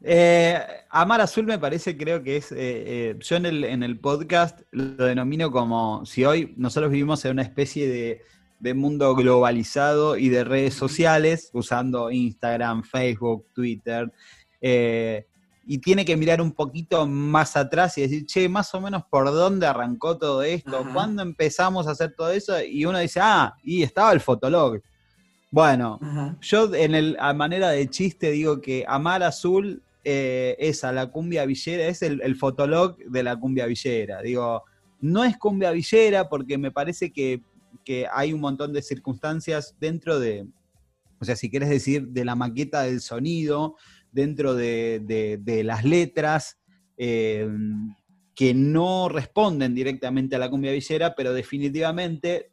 [0.08, 4.00] eh, Amar Azul me parece, creo que es, eh, eh, yo en el, en el
[4.00, 8.22] podcast lo denomino como si hoy nosotros vivimos en una especie de,
[8.60, 14.14] de mundo globalizado y de redes sociales, usando Instagram, Facebook, Twitter,
[15.68, 19.26] y tiene que mirar un poquito más atrás y decir, che, más o menos por
[19.26, 20.94] dónde arrancó todo esto, Ajá.
[20.94, 24.82] cuándo empezamos a hacer todo eso, y uno dice, ah, y estaba el fotolog.
[25.50, 26.38] Bueno, Ajá.
[26.42, 31.08] yo en el, a manera de chiste digo que Amar Azul eh, es a la
[31.08, 34.22] cumbia villera, es el, fotolog de la cumbia villera.
[34.22, 34.64] Digo,
[35.02, 37.42] no es cumbia villera porque me parece que,
[37.84, 40.48] que hay un montón de circunstancias dentro de,
[41.20, 43.76] o sea, si quieres decir, de la maqueta del sonido,
[44.12, 46.60] dentro de, de- de las letras,
[46.98, 47.50] eh,
[48.36, 52.52] que no responden directamente a la cumbia villera, pero definitivamente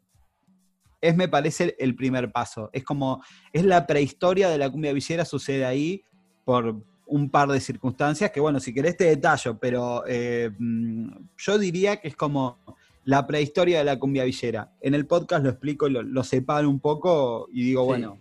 [1.03, 2.71] es, me parece, el primer paso.
[2.73, 6.03] Es como, es la prehistoria de la cumbia villera, sucede ahí
[6.45, 11.59] por un par de circunstancias que, bueno, si querés te detallo, pero eh, mm, yo
[11.59, 12.59] diría que es como
[13.05, 14.73] la prehistoria de la cumbia villera.
[14.81, 17.87] En el podcast lo explico, lo, lo separo un poco y digo, Sí.
[17.89, 18.19] bueno,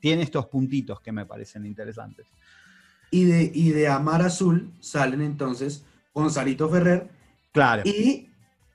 [0.00, 2.26] tiene estos puntitos que me parecen interesantes.
[3.10, 7.08] Y de, y de Amar Azul salen entonces Gonzalito Ferrer
[7.52, 7.82] Claro.
[7.84, 8.28] y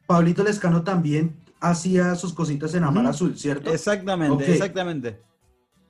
[0.08, 3.06] Pablito Lescano también hacía sus cositas en Amar.
[3.06, 3.72] Azul, ¿cierto?
[3.74, 5.20] Exactamente, exactamente.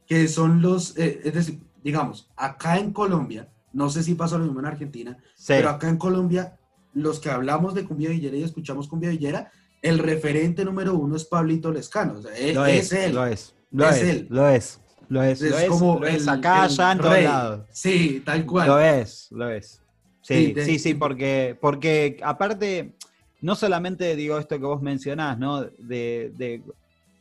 [0.06, 4.46] que son los, eh, es decir, digamos, acá en Colombia, no sé si pasa lo
[4.46, 6.58] mismo en Argentina, Sí, pero acá en Colombia,
[6.94, 11.26] los que hablamos de cumbia villera y escuchamos cumbia villera, el referente número uno es
[11.26, 13.15] Pablito Lescano, o sea, e- lo es, es, él.
[13.15, 14.28] lo es, lo Es es, él.
[14.30, 14.78] lo es.
[15.10, 17.24] Lo es, Es lo es, como lo es el- acá, el allá, en todos rey.
[17.26, 17.65] lados.
[17.72, 18.67] Sí, tal cual.
[18.70, 19.82] Lo es, lo es.
[20.22, 22.96] Sí, Sí, de- sí, sí, porque, porque aparte,
[23.41, 25.63] no solamente digo esto que vos mencionás, ¿no?
[25.63, 26.63] De, de-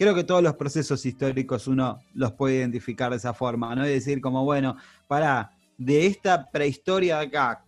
[0.00, 3.86] creo que todos los procesos históricos uno los puede identificar de esa forma, ¿no?
[3.86, 4.74] Y decir como, bueno,
[5.06, 7.62] para, de esta prehistoria de acá,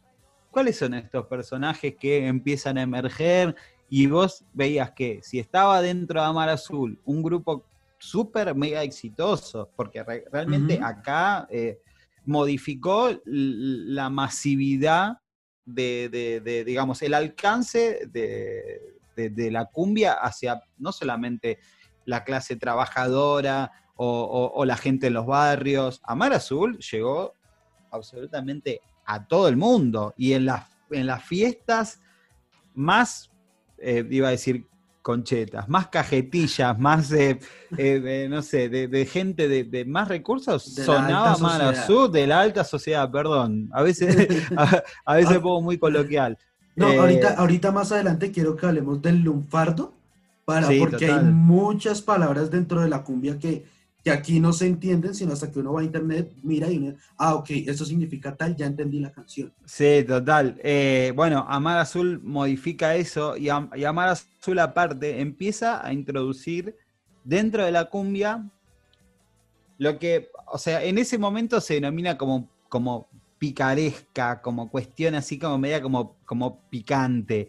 [0.51, 3.55] ¿cuáles son estos personajes que empiezan a emerger?
[3.91, 7.67] Y vos veías que si estaba dentro de Amar Azul un grupo
[7.99, 11.81] súper mega exitoso, porque re- realmente acá eh,
[12.25, 15.19] modificó la masividad
[15.67, 18.81] de, de- de, digamos, el alcance de-
[19.15, 21.59] de la cumbia hacia no solamente
[22.05, 26.01] la clase trabajadora o, o- o la gente en los barrios.
[26.05, 27.35] Amar Azul llegó
[27.91, 32.01] absolutamente a todo el mundo y en las, en las fiestas
[32.75, 33.31] más,
[33.79, 34.67] eh, iba a decir
[35.03, 37.39] conchetas, más cajetillas, más, eh,
[37.77, 41.33] eh, de, no sé, de, de gente de, de más recursos, De sonaba.
[41.33, 43.69] Azul de la alta sociedad, perdón.
[43.73, 46.39] A veces, a, a veces pongo muy coloquial.
[46.77, 49.93] No, Eh, ahorita, ahorita más adelante quiero que hablemos del lunfardo,
[50.45, 53.65] para, Sí, porque hay muchas palabras dentro de la cumbia que,
[54.03, 56.97] que aquí no se entienden, sino hasta que uno va a internet, mira y uno,
[57.19, 59.53] ah, ok, esto significa tal, ya entendí la canción.
[59.65, 60.61] Sí, total.
[60.63, 66.77] Eh, bueno, Amar Azul modifica eso y, Am- y Amar Azul aparte empieza a introducir
[67.25, 68.45] dentro de la cumbia
[69.79, 75.39] lo que, o sea, en ese momento se denomina como, como picaresca, como cuestión así
[75.39, 77.49] como media como, como picante.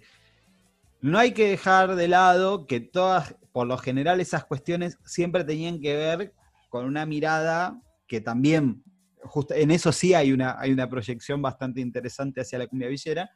[1.03, 5.81] No hay que dejar de lado que todas, por lo general, esas cuestiones siempre tenían
[5.81, 6.33] que ver
[6.69, 8.85] con una mirada que también,
[9.21, 13.29] justo en eso sí hay una, hay una proyección bastante interesante hacia la cumbia villera,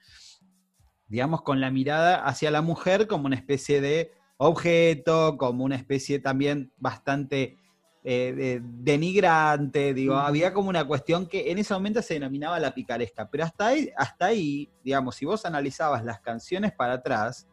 [1.09, 6.19] digamos, con la mirada hacia la mujer como una especie de objeto, como una especie
[6.19, 7.57] también bastante
[8.05, 12.73] eh, de- denigrante, digo, había como una cuestión que en ese momento se denominaba la
[12.73, 17.45] picaresca, pero hasta ahí, hasta ahí, digamos, si vos analizabas las canciones para atrás,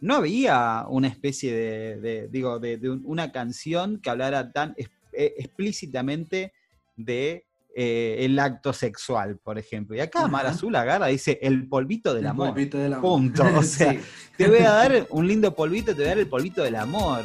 [0.00, 4.74] no había una especie de, de- digo, de, de un- una canción que hablara tan
[4.76, 6.52] es- eh, explícitamente
[6.96, 7.44] de
[7.80, 9.94] eh, el acto sexual, por ejemplo.
[9.96, 10.46] Y acá Mar.
[10.46, 12.48] Azul agarra dice el polvito del El amor.
[12.48, 13.02] polvito del amor.
[13.18, 13.44] Punto.
[13.56, 14.00] O sea, Sí.
[14.36, 17.22] te voy a dar un lindo polvito, te voy a dar el polvito del amor.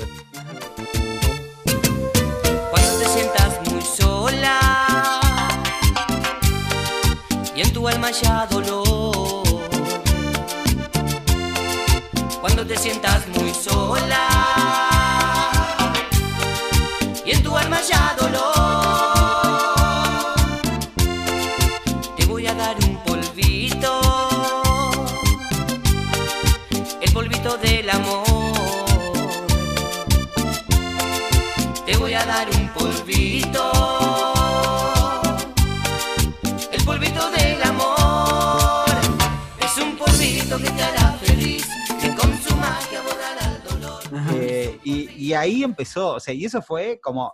[2.69, 4.59] Cuando te sientas muy sola
[7.55, 9.32] y en tu alma ya dolor.
[12.43, 14.27] Cuando te sientas muy sola.
[17.25, 18.13] Y en tu alma ya
[45.27, 47.33] y, ahí empezó, o sea, y eso fue como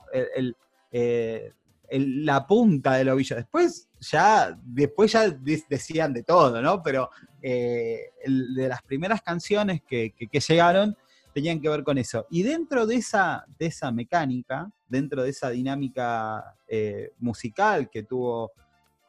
[0.92, 1.54] eh,
[1.90, 3.36] la punta del ovillo.
[3.36, 6.82] Después ya, después ya de- decían de todo, ¿no?
[6.84, 7.10] Pero
[7.42, 10.96] eh, de las primeras canciones que, que- llegaron
[11.34, 12.26] tenían que ver con eso.
[12.30, 18.52] Y dentro de esa, de esa mecánica, dentro de esa dinámica eh, musical que tuvo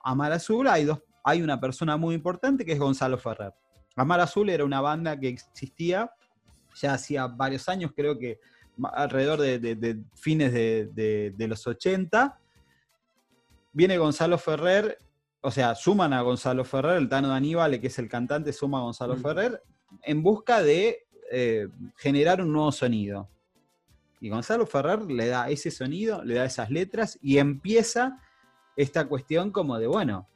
[0.02, 3.52] Amar Azul, hay, dos, hay una persona muy importante que es Gonzalo Ferrer.
[3.96, 6.10] Amar Azul era una banda que existía
[6.74, 8.38] ya hacía varios años, creo que
[8.92, 12.38] alrededor de, de- de fines de, los 80.
[13.72, 14.98] Viene Gonzalo Ferrer,
[15.40, 18.78] o sea, suman a Gonzalo Ferrer, el Tano de Aníbal, que es el cantante, suma
[18.78, 19.22] a Gonzalo Mm.
[19.22, 19.62] Ferrer,
[20.02, 23.28] en busca de eh, generar un nuevo sonido.
[24.20, 28.18] Y Gonzalo Ferrer le da ese sonido, le da esas letras y empieza
[28.76, 30.28] esta cuestión como de, bueno,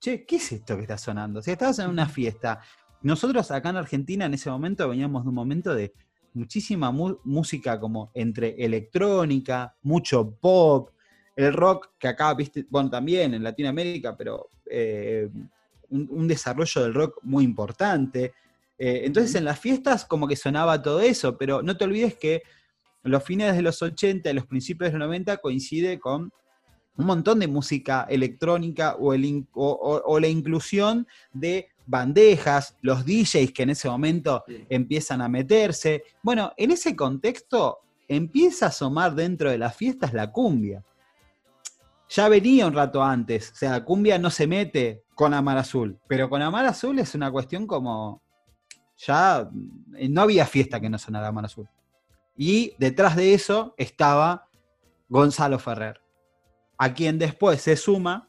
[0.00, 1.40] che, ¿qué es esto que está sonando?
[1.40, 2.60] O sea, estabas en una fiesta.
[3.00, 5.92] Nosotros acá en Argentina en ese momento veníamos de un momento de
[6.34, 10.90] muchísima mu- música como entre electrónica, mucho pop,
[11.36, 15.28] el rock que acá, viste, bueno, también en Latinoamérica, pero eh,
[15.90, 18.32] un, un desarrollo del rock muy importante.
[18.78, 22.42] Eh, entonces en las fiestas como que sonaba todo eso, pero no te olvides que
[23.02, 26.32] los fines de los 80 y los principios de los 90 coincide con
[26.96, 32.76] un montón de música electrónica o, el in- o- o- o la inclusión de bandejas,
[32.82, 34.66] los DJs que en ese momento Sí.
[34.70, 36.04] empiezan a meterse.
[36.22, 40.84] Bueno, en ese contexto empieza a asomar dentro de las fiestas la cumbia.
[42.08, 45.98] Ya venía un rato antes, o sea, la cumbia no se mete con Amar Azul,
[46.06, 48.20] pero con Amar Azul es una cuestión como,
[48.98, 49.48] ya
[49.96, 51.68] eh, no había fiesta que no sonara Amar Azul.
[52.36, 54.48] Y detrás de eso estaba
[55.08, 56.00] Gonzalo Ferrer.
[56.78, 58.28] a quien después se suma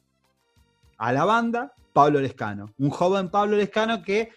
[0.97, 4.29] a la banda Pablo Lescano, un joven Pablo Lescano que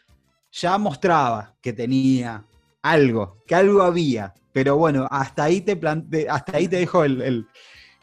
[0.52, 2.44] ya mostraba que tenía
[2.82, 4.32] algo, que algo había.
[4.52, 7.46] Pero bueno, hasta ahí te, plante, hasta ahí te dejo el, el-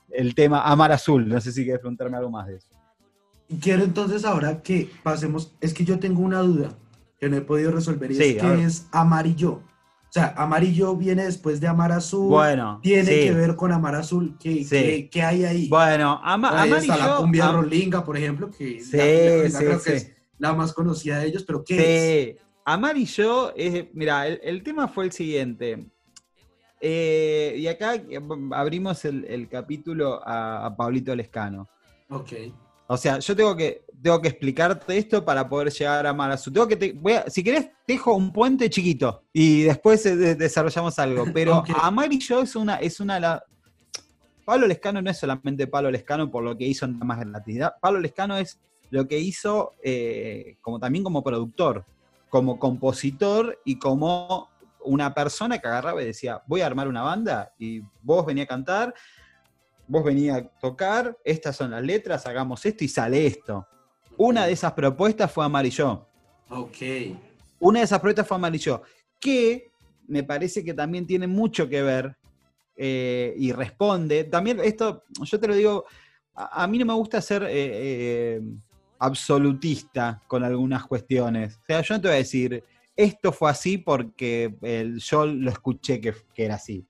[0.10, 1.28] el tema Amar Azul.
[1.28, 2.68] No sé si quieres preguntarme algo más de eso.
[3.62, 6.70] Quiero entonces ahora que pasemos, es que yo tengo una duda
[7.20, 9.62] que no he podido resolver y Sí, es que es amarillo.
[10.14, 12.30] O sea, amarillo viene después de amar azul.
[12.30, 13.24] Bueno, tiene sí.
[13.24, 14.38] que ver con amar azul.
[14.40, 14.70] ¿Qué, Sí.
[14.70, 15.68] qué- qué hay ahí?
[15.70, 19.04] Bueno, ama, Ahí Amar y está la cumbia am- rolinga, por ejemplo, que Sí, la
[19.04, 19.44] creo
[19.88, 22.36] es la más conocida de ellos, pero ¿qué es?
[22.38, 25.88] Sí, Amar y yo, es, mira, el, el tema fue el siguiente.
[26.80, 28.20] Eh, y acá eh,
[28.52, 31.68] abrimos el, el capítulo a, a Pablito Lescano.
[32.10, 32.34] Ok.
[32.94, 36.54] O sea, yo tengo que, tengo que explicarte esto para poder llegar a Amar Azul.
[36.54, 40.36] Tengo que te- voy a- si querés, dejo un puente chiquito y después eh, de-
[40.36, 41.26] desarrollamos algo.
[41.34, 41.70] Pero Ok.
[41.82, 43.42] Amar y yo es una, es una de las.
[44.46, 47.62] Pablo Lescano no es solamente Pablo Lescano por lo que hizo en Damas Gratis.
[47.82, 48.60] Pablo Lescano es
[48.92, 51.84] lo que hizo eh, como, también como productor,
[52.30, 54.50] como compositor y como
[54.82, 58.48] una persona que agarraba y decía, voy a armar una banda y vos venía a
[58.48, 58.94] cantar,
[59.88, 63.68] vos venía a tocar, estas son las letras, hagamos esto y sale esto.
[64.18, 66.08] Una de esas propuestas fue Amarillo.
[66.50, 66.78] Ok.
[67.60, 68.82] Una de esas propuestas fue Amarillo,
[69.20, 69.72] que
[70.08, 72.16] me parece que también tiene mucho que ver
[72.76, 74.26] eh, y responde.
[74.26, 75.86] También esto, yo te lo digo,
[76.36, 78.42] a, a mí no me gusta ser eh, eh,
[79.00, 81.56] absolutista con algunas cuestiones.
[81.58, 82.64] O sea, yo no te voy a decir,
[82.96, 86.86] esto fue así porque el- yo lo escuché que, que era así.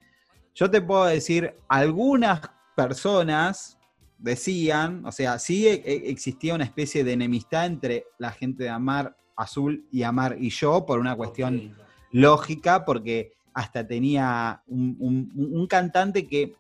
[0.56, 2.42] Yo te puedo decir, algunas
[2.76, 3.78] personas
[4.18, 8.70] decían, o sea, sí e- e- existía una especie de enemistad entre la gente de
[8.70, 11.76] Amar Azul y Amar y yo por una cuestión
[12.12, 16.56] lógica, porque hasta tenía un, un- un cantante que,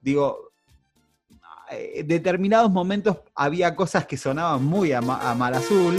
[0.00, 0.50] digo,
[1.70, 5.96] en determinados momentos había cosas que sonaban muy a Mar Azul.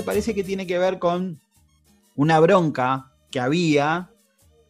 [0.00, 1.38] Me parece que tiene que ver con
[2.16, 4.10] una bronca que había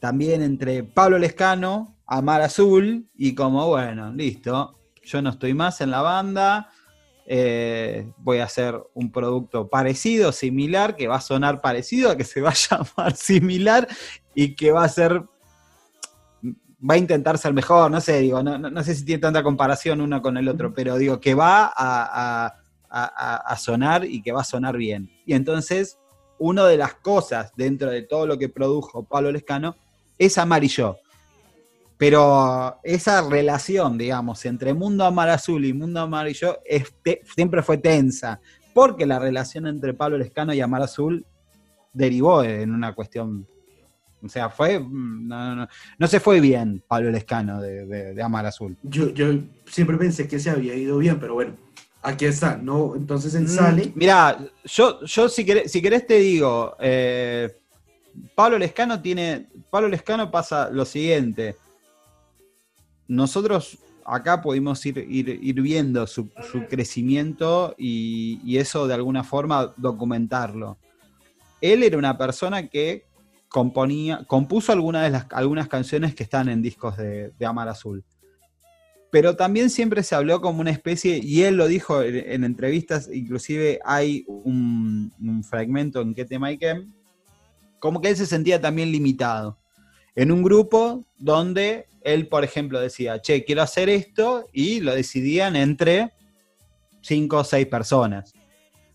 [0.00, 5.92] también entre Pablo Lescano, Amar Azul, y como, bueno, listo, yo no estoy más en
[5.92, 6.70] la banda,
[7.26, 12.40] eh, voy a hacer un producto parecido, similar, que va a sonar parecido, que se
[12.40, 12.54] va a
[12.96, 13.86] llamar similar
[14.34, 15.22] y que va a ser,
[16.44, 19.44] va a intentar ser mejor, no sé, digo, no, no- no sé si tiene tanta
[19.44, 22.54] comparación uno con el otro, pero digo, que va a, a-
[22.90, 25.08] a- sonar y que va a sonar bien.
[25.24, 25.98] Y entonces,
[26.38, 29.76] una de las cosas dentro de todo lo que produjo Pablo Lescano
[30.18, 30.96] es Amarillo.
[31.98, 37.76] Pero esa relación, digamos, entre Mundo Amar Azul y Mundo Amarillo es te- siempre fue
[37.76, 38.40] tensa,
[38.72, 41.26] porque la relación entre Pablo Lescano y Amar Azul
[41.92, 43.46] derivó en una cuestión,
[44.22, 45.68] o sea, fue, no, no, no,
[45.98, 48.78] no se fue bien Pablo Lescano de, de- de Amar Azul.
[48.82, 49.26] Yo, yo
[49.66, 51.52] siempre pensé que se había ido bien, pero bueno,
[52.02, 52.56] aquí está.
[52.56, 53.92] No, entonces él Mm, sale.
[53.94, 57.50] Mirá, yo, yo si, querés, si querés te digo, eh,
[58.34, 59.48] Pablo Lescano tiene.
[59.70, 61.56] Pablo Lescano pasa lo siguiente.
[63.08, 69.24] Nosotros acá pudimos ir, ir, ir viendo su, su crecimiento y, y eso de alguna
[69.24, 70.78] forma documentarlo.
[71.60, 73.04] Él era una persona que
[73.48, 78.04] componía, compuso algunas de las, algunas canciones que están en discos de, de Amar Azul
[79.10, 83.08] pero también siempre se habló como una especie, y él lo dijo en, en entrevistas,
[83.12, 85.12] inclusive hay un,
[85.48, 86.86] fragmento en qué tema hay que,
[87.78, 89.58] como que él se sentía también limitado.
[90.14, 95.56] En un grupo donde él, por ejemplo, decía, che, quiero hacer esto, y lo decidían
[95.56, 96.12] entre
[97.00, 98.32] cinco o seis personas.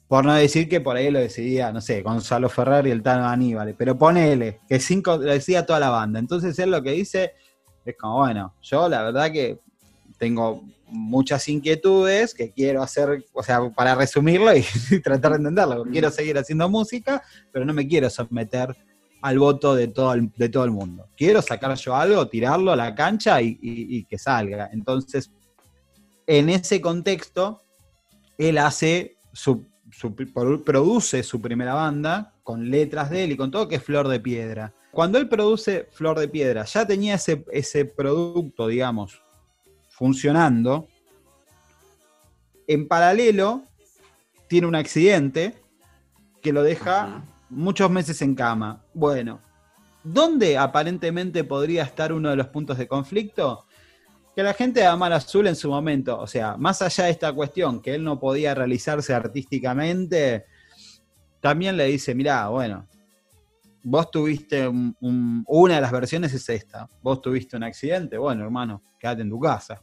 [0.08, 3.28] Por no decir que por ahí lo decidía, no sé, Gonzalo Ferrer y el Tano
[3.28, 6.20] Aníbal, pero ponele, que cinco lo decía toda la banda.
[6.20, 7.34] Entonces él lo que dice
[7.84, 9.60] es como, bueno, yo la verdad que
[10.18, 14.64] tengo muchas inquietudes que quiero hacer, o sea, para resumirlo y,
[15.04, 15.84] tratar de entenderlo.
[15.86, 18.76] Quiero seguir haciendo música, pero no me quiero someter
[19.22, 21.08] al voto de todo el, de todo el mundo.
[21.18, 24.70] Quiero sacar yo algo, tirarlo a la cancha y, y- y que salga.
[24.72, 25.32] Entonces,
[26.28, 27.64] en ese contexto,
[28.38, 30.14] él hace su, su-
[30.64, 34.20] produce su primera banda con letras de él y con todo que es Flor de
[34.20, 34.74] Piedra.
[34.92, 39.22] cuando él produce Flor de Piedra, ya tenía ese, ese producto, digamos,
[39.96, 40.88] funcionando.
[42.68, 43.64] En paralelo,
[44.48, 45.56] tiene un accidente
[46.42, 48.84] que lo deja muchos meses en cama.
[48.94, 49.40] Bueno,
[50.04, 53.66] ¿dónde aparentemente podría estar uno de los puntos de conflicto?
[54.36, 57.32] Que la gente de Amar Azul en su momento, o sea, más allá de esta
[57.32, 60.46] cuestión, que él no podía realizarse artísticamente,
[61.40, 62.86] también le dice, mirá, bueno,
[63.88, 68.44] vos tuviste un- un- una de las versiones es esta, vos tuviste un accidente, bueno,
[68.44, 69.80] hermano, quédate en tu casa.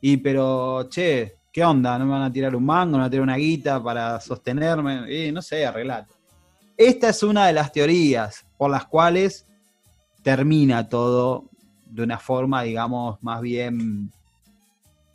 [0.00, 1.96] Y pero, che, ¿qué onda?
[1.98, 4.20] ¿No me van a tirar un mango, no me van a tirar una guita para
[4.20, 5.10] sostenerme?
[5.28, 6.12] Y no sé, arreglate.
[6.76, 9.46] Esta es una de las teorías por las cuales
[10.22, 11.48] termina todo
[11.86, 14.10] de una forma, digamos, más bien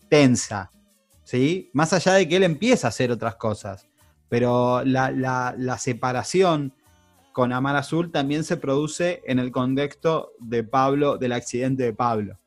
[0.09, 0.71] tensa,
[1.25, 1.69] ¿sí?
[1.73, 3.85] Más allá de que él empieza a hacer otras cosas,
[4.29, 6.73] pero la, la- la separación
[7.37, 12.39] con Amar Azul también se produce en el contexto de Pablo, del accidente de Pablo,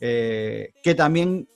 [0.00, 1.48] eh, que también,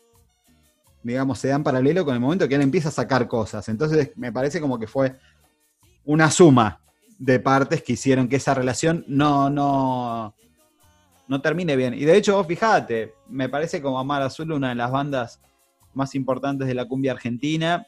[1.05, 3.69] digamos, se da en paralelo con el momento que él empieza a sacar cosas.
[3.69, 5.15] Entonces me parece como que fue
[6.05, 6.81] una suma
[7.21, 10.35] de partes que hicieron que esa relación no, no,
[11.29, 11.95] no termine bien.
[11.95, 15.41] Y de hecho, vos fijate, me parece como Amar Azul una de las bandas
[15.95, 17.87] más importantes de la cumbia argentina,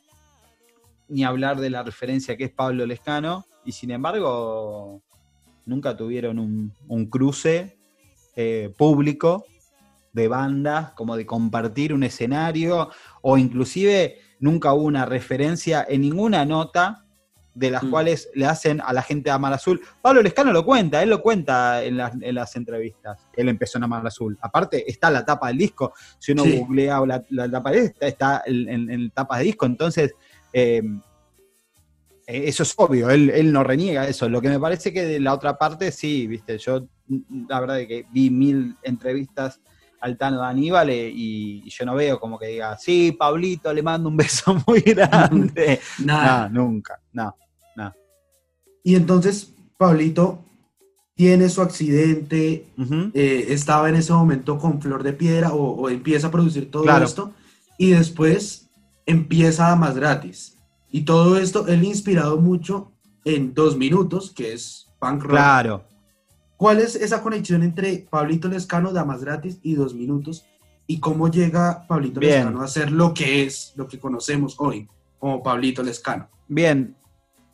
[1.09, 5.03] ni hablar de la referencia que es Pablo Lescano, y sin embargo
[5.67, 7.79] nunca tuvieron un, un cruce
[8.37, 9.45] eh, público
[10.13, 12.91] de bandas, como de compartir un escenario,
[13.23, 17.01] o inclusive nunca hubo una referencia en ninguna nota
[17.55, 17.91] de las Mm.
[17.91, 19.81] cuales le hacen a la gente de Amar Azul.
[20.03, 23.29] Pablo Lescano lo cuenta, él lo cuenta en las, en las entrevistas.
[23.33, 24.37] Él empezó en Amar Azul.
[24.41, 25.93] Aparte, está la tapa del disco.
[26.19, 26.59] Si uno Sí.
[26.59, 29.67] googlea la, la tapa del disco, está, en, en, en tapa de disco.
[29.67, 30.15] Entonces,
[30.55, 30.83] eh,
[32.27, 34.29] eso es obvio, él, él no reniega eso.
[34.29, 36.87] Lo que me parece que de la otra parte, sí, viste, yo
[37.49, 39.61] la verdad es que vi mil entrevistas
[40.01, 43.73] al Tano de Aníbal eh, y, y yo no veo como que diga, sí, Pablito,
[43.75, 45.81] le mando un beso muy grande.
[46.05, 46.49] Nada.
[46.49, 47.37] no, nunca, no.
[48.87, 50.41] Y entonces, Pablito
[51.15, 52.67] tiene su accidente,
[53.15, 56.83] eh, estaba en ese momento con Flor de Piedra o, o empieza a producir todo
[56.83, 57.05] Claro.
[57.07, 57.33] esto
[57.79, 58.64] y después
[59.07, 60.59] empieza a más gratis.
[60.91, 62.93] Y todo esto, él inspirado mucho
[63.25, 65.31] en dos minutos, que es punk rock.
[65.33, 65.85] Claro.
[66.57, 70.45] ¿Cuál es esa conexión entre Pablito Lescano, Damas Gratis y Dos Minutos?
[70.87, 72.37] ¿Y cómo llega Pablito Bien.
[72.37, 74.89] Lescano a ser lo que es, lo que conocemos hoy
[75.19, 76.29] como Pablito Lescano?
[76.47, 76.95] Bien.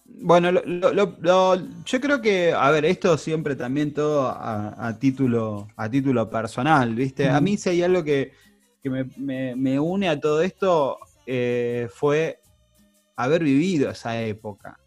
[0.04, 4.98] Bueno, lo- lo- lo- yo creo que, a ver, esto siempre también todo a, a
[4.98, 7.28] título, a título personal, ¿viste?
[7.28, 7.42] A Ujú.
[7.44, 8.32] mí si hay algo que,
[8.82, 10.98] que me, me- me une a todo esto
[11.32, 12.40] eh, fue
[13.14, 14.80] haber vivido esa época.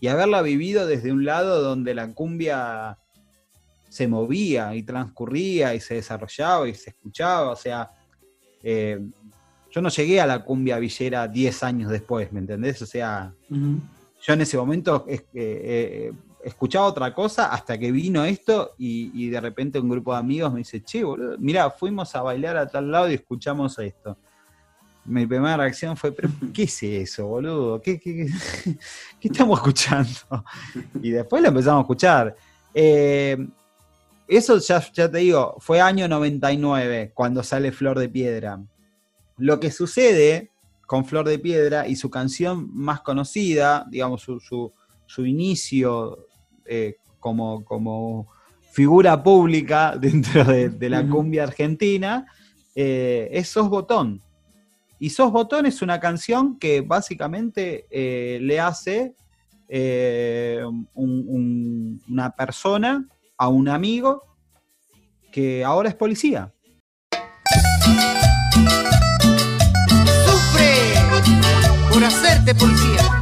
[0.00, 2.98] Y haberla vivido desde un lado donde la cumbia
[3.88, 7.50] se movía y transcurría y se desarrollaba y se escuchaba.
[7.50, 7.90] O sea,
[8.62, 8.98] eh,
[9.70, 12.82] yo no llegué a la cumbia villera 10 años después, ¿me entendés?
[12.82, 18.72] O sea, yo en ese momento eh, eh, escuchaba otra cosa hasta que vino esto
[18.78, 22.22] y, y de repente un grupo de amigos me dice, che, boludo, mirá, fuimos a
[22.22, 24.18] bailar a tal lado y escuchamos esto.
[25.06, 27.80] Mi primera reacción fue, pero ¿qué es eso, boludo?
[27.80, 28.76] ¿Qué, qué, qué-
[29.20, 30.10] qué estamos escuchando?
[31.02, 32.36] Y después lo empezamos a escuchar.
[32.72, 33.36] Eh,
[34.26, 38.60] eso ya, ya te digo, fue año 99 cuando sale Flor de Piedra.
[39.36, 40.50] Lo que sucede
[40.86, 44.72] con Flor de Piedra y su canción más conocida, digamos, su, su-
[45.06, 46.26] su inicio
[46.64, 48.26] eh, como, como
[48.72, 52.26] figura pública dentro de, de la cumbia argentina,
[52.74, 54.22] eh, es Sos Botón.
[55.04, 59.14] Y Sos Botón es una canción que básicamente eh, le hace
[59.68, 60.88] eh, un-
[61.28, 64.22] un- una persona a un amigo
[65.30, 66.54] que ahora es policía.
[70.24, 70.94] Sufre
[71.92, 73.13] por hacerte policía.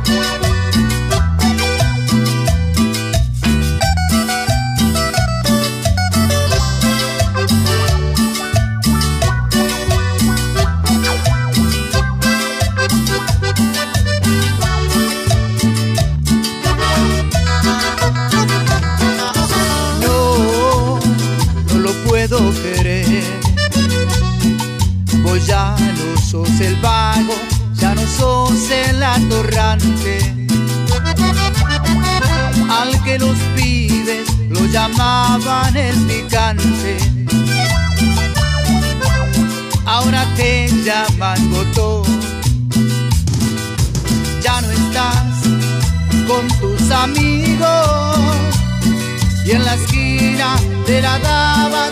[50.87, 51.92] De la daba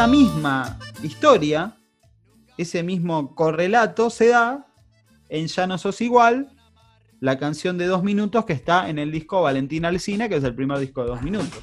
[0.00, 1.76] esa misma historia,
[2.56, 4.66] ese mismo correlato se da
[5.28, 6.56] en Ya no sos igual,
[7.20, 10.54] la canción de dos minutos que está en el disco Valentina Alcina, que es el
[10.54, 11.62] primer disco de dos minutos.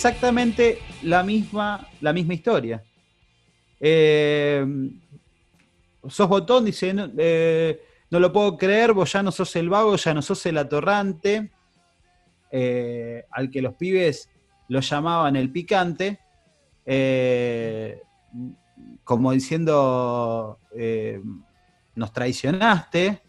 [0.00, 2.82] Exactamente la misma, la misma historia.
[3.78, 4.64] Eh,
[6.08, 9.94] sos botón, dice, no, eh, no lo puedo creer, vos ya no sos el vago,
[9.96, 11.50] ya no sos el atorrante,
[12.50, 14.30] eh, al que los pibes
[14.68, 16.18] lo llamaban el picante,
[16.86, 18.00] eh,
[19.04, 20.60] como diciendo,
[21.94, 23.20] nos traicionaste,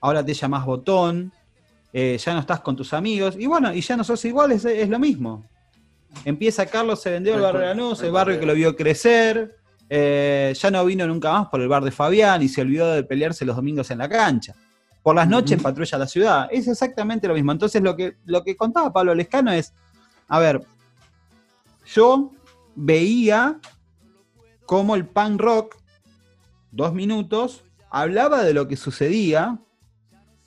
[0.00, 1.34] ahora te llamas botón,
[1.92, 4.88] ya no estás con tus amigos, y bueno, y ya no sos igual, es, es
[4.88, 5.44] lo mismo.
[6.24, 9.56] Empieza Carlos, se vendió el Tal barrio Lanús, el barrio que lo vio crecer,
[9.90, 13.04] eh, ya no vino nunca más por el bar de Fabián y se olvidó de
[13.04, 14.54] pelearse los domingos en la cancha.
[15.02, 16.48] Por las noches patrulla la ciudad.
[16.50, 17.52] Es exactamente lo mismo.
[17.52, 19.74] Entonces lo que, lo que contaba Pablo Lescano es,
[20.28, 20.62] a ver,
[21.94, 22.32] yo
[22.74, 23.60] veía
[24.64, 25.76] cómo el punk rock,
[26.70, 29.58] dos minutos, hablaba de lo que sucedía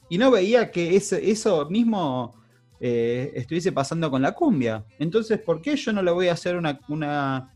[0.10, 2.34] y no veía que ese- eso mismo
[2.80, 4.84] eh, estuviese pasando con la cumbia.
[5.00, 7.54] Entonces, ¿por qué yo no le voy a hacer una, una,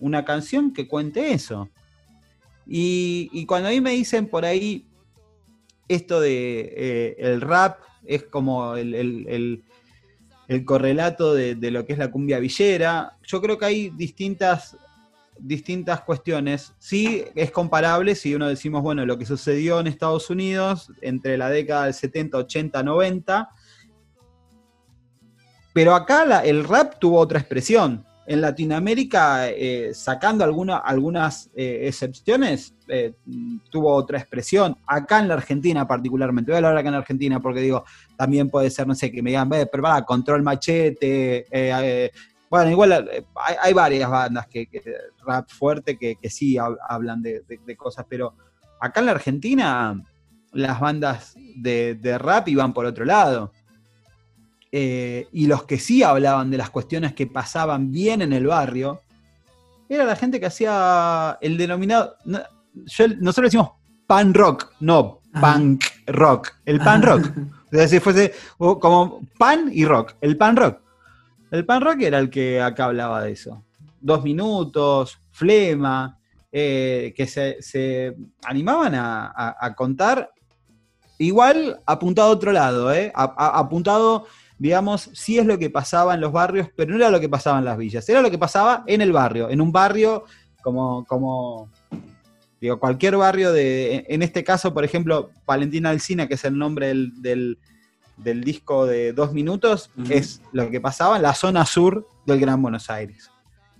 [0.00, 1.68] una canción que cuente eso?
[2.66, 4.86] Y, cuando a mí me dicen por ahí
[5.86, 9.64] esto de eh, el rap es como el, el- el-
[10.46, 14.76] el correlato de, de lo que es la cumbia villera, yo creo que hay distintas,
[15.38, 16.74] distintas cuestiones.
[16.78, 21.48] Sí, es comparable si uno decimos, bueno, lo que sucedió en Estados Unidos entre la
[21.48, 23.48] década del 70, 80, 90,
[25.74, 28.02] pero acá la- el rap tuvo otra expresión.
[28.26, 33.12] En Latinoamérica, eh, sacando alguna- algunas eh, excepciones, eh,
[33.70, 34.74] tuvo otra expresión.
[34.86, 37.84] Acá en la Argentina particularmente, voy a hablar acá en la Argentina porque digo,
[38.16, 41.44] también puede ser, no sé, que me digan, "Ve, pero para, control machete,
[42.48, 43.10] bueno, igual
[43.60, 44.68] hay, varias bandas que,
[45.26, 48.34] rap fuerte que, que sí hab- hablan de, de- de cosas, pero
[48.80, 50.00] acá en la Argentina
[50.52, 53.50] las bandas de, de rap iban por otro lado.
[54.76, 59.00] Eh, y los que sí hablaban de las cuestiones que pasaban bien en el barrio,
[59.88, 62.16] era la gente que hacía el denominado.
[62.24, 62.40] no-
[62.74, 63.70] yo- nosotros decimos
[64.08, 66.54] pan rock, no punk rock.
[66.64, 67.30] El pan rock.
[67.70, 70.14] Es decir, fuese o como pan y rock.
[70.20, 70.80] El pan rock.
[71.52, 73.62] El pan rock era el que acá hablaba de eso.
[74.00, 76.18] Dos minutos, flema,
[76.50, 80.32] eh, que se, se animaban a, a- a contar.
[81.18, 83.12] Igual apuntado a otro lado, ¿eh?
[83.14, 84.26] A- apuntado
[84.58, 87.58] digamos, sí es lo que pasaba en los barrios, pero no era lo que pasaba
[87.58, 90.24] en las villas, era lo que pasaba en el barrio, en un barrio
[90.62, 91.68] como, como
[92.60, 96.86] digo, cualquier barrio de, en este caso, por ejemplo, Valentina Alcina, que es el nombre
[96.88, 97.58] del, del,
[98.16, 102.62] del disco de dos minutos, es lo que pasaba en la zona sur del Gran
[102.62, 103.30] Buenos Aires.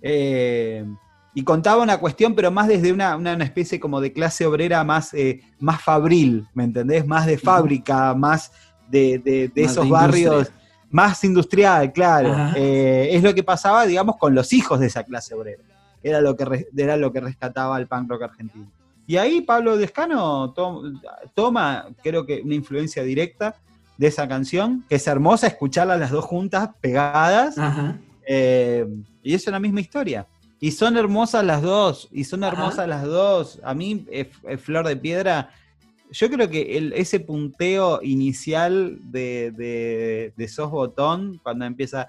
[0.01, 0.85] Eh,
[1.33, 4.83] y contaba una cuestión, pero más desde una, una- una especie como de clase obrera
[4.83, 7.05] más, eh, más fabril, ¿me entendés?
[7.07, 8.51] Más de fábrica, más
[8.87, 10.51] de, de- de Más esos de barrios.
[10.91, 12.53] Más industrial, claro.
[12.55, 15.63] Eh, es lo que pasaba, digamos, con los hijos de esa clase obrera.
[16.01, 18.71] Era lo que, re- era lo que rescataba el punk rock argentino.
[19.07, 20.83] Y ahí Pablo Descano to-
[21.33, 23.55] toma, creo que una influencia directa
[23.97, 27.97] de esa canción, que es hermosa escucharlas las dos juntas, pegadas, Ajá.
[28.27, 28.85] eh,
[29.23, 30.27] y es una misma historia.
[30.59, 32.53] Y son hermosas las dos, y son Ajá.
[32.53, 33.59] hermosas las dos.
[33.63, 35.49] A mí, eh, eh, Flor de Piedra,
[36.15, 42.07] yo creo que el- ese punteo inicial de, de, de Sos Botón, cuando empieza...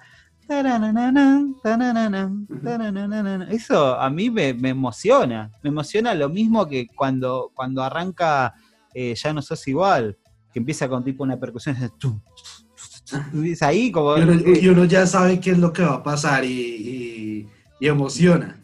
[3.51, 5.51] Eso a mí me, me emociona.
[5.63, 8.55] Me emociona lo mismo que cuando, cuando arranca
[8.95, 10.17] eh, Ya no sos igual,
[10.53, 11.77] que empieza con tipo una percusión.
[11.83, 12.21] es tum,
[13.45, 14.17] Es ahí como.
[14.17, 17.49] Y uno, y uno ya sabe qué es lo que va a pasar y, y-
[17.81, 18.63] y emociona.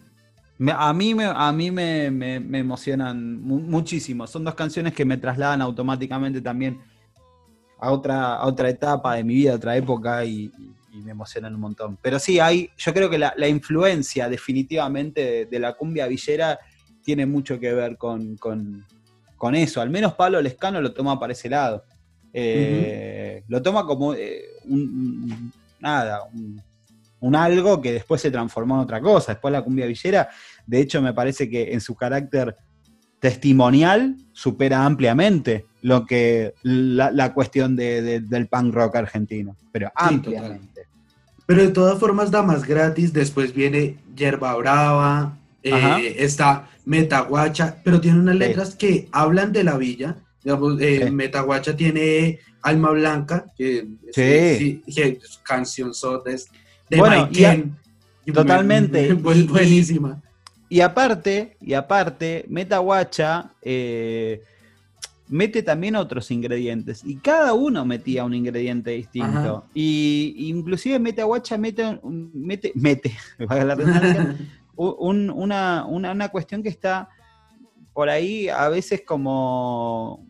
[0.63, 4.29] Me- a mí, me, a mí me, me- me emocionan mu- muchísimo.
[4.29, 6.81] Son dos canciones que me trasladan automáticamente también
[7.81, 10.53] a otra, a otra etapa de mi vida, a otra época y,
[11.05, 11.99] me emocionan un montón.
[12.01, 16.59] Pero sí, hay, yo creo que la, la influencia definitivamente de, de la cumbia villera
[17.03, 18.85] tiene mucho que ver con, con-
[19.37, 19.81] con eso.
[19.81, 21.83] Al menos Pablo Lescano lo toma para ese lado.
[22.33, 26.63] Eh, Lo toma como eh, un, un- nada, un,
[27.21, 29.33] un algo que después se transformó en otra cosa.
[29.33, 30.29] Después la cumbia villera,
[30.67, 32.57] de hecho, me parece que en su carácter
[33.21, 39.57] testimonial supera ampliamente lo que la, la cuestión de- de- del punk rock argentino.
[39.73, 40.83] Pero ampliamente.
[41.47, 48.19] Pero de todas formas, Damas Gratis, después viene Yerba Brava, eh, está Metaguacha, pero tiene
[48.21, 48.39] unas Sí.
[48.41, 50.17] letras que hablan de la villa.
[50.43, 51.11] Digamos, eh, Sí.
[51.13, 53.87] Metaguacha tiene Alma Blanca, que,
[54.17, 56.49] es canción sotes
[56.91, 57.63] de Bueno, y a-
[58.33, 59.09] totalmente.
[59.35, 60.21] Y- buenísima.
[60.73, 64.41] Y aparte, y aparte, Metaguacha eh,
[65.29, 67.05] mete también otros ingredientes.
[67.05, 69.29] Y cada uno metía un ingrediente distinto.
[69.59, 69.63] Ajá.
[69.75, 73.77] Y inclusive Metaguacha mete, un- mete, mete, la
[74.75, 77.11] un- una, una, una cuestión que está
[77.93, 80.27] por ahí a veces como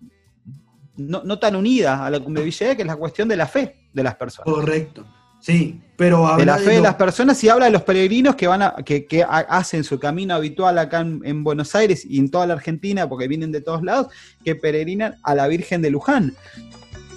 [0.96, 2.42] no, no tan unida a la cumbia
[2.74, 4.52] que es la cuestión de la fe de las personas.
[4.52, 5.06] Correcto.
[5.44, 8.36] Sí, pero habla De la fe de lo- las personas y habla de los peregrinos
[8.36, 12.04] que van a, que, que ha- hacen su camino habitual acá en, en Buenos Aires
[12.08, 14.06] y en toda la Argentina, porque vienen de todos lados,
[14.44, 16.34] que peregrinan a la Virgen de Luján.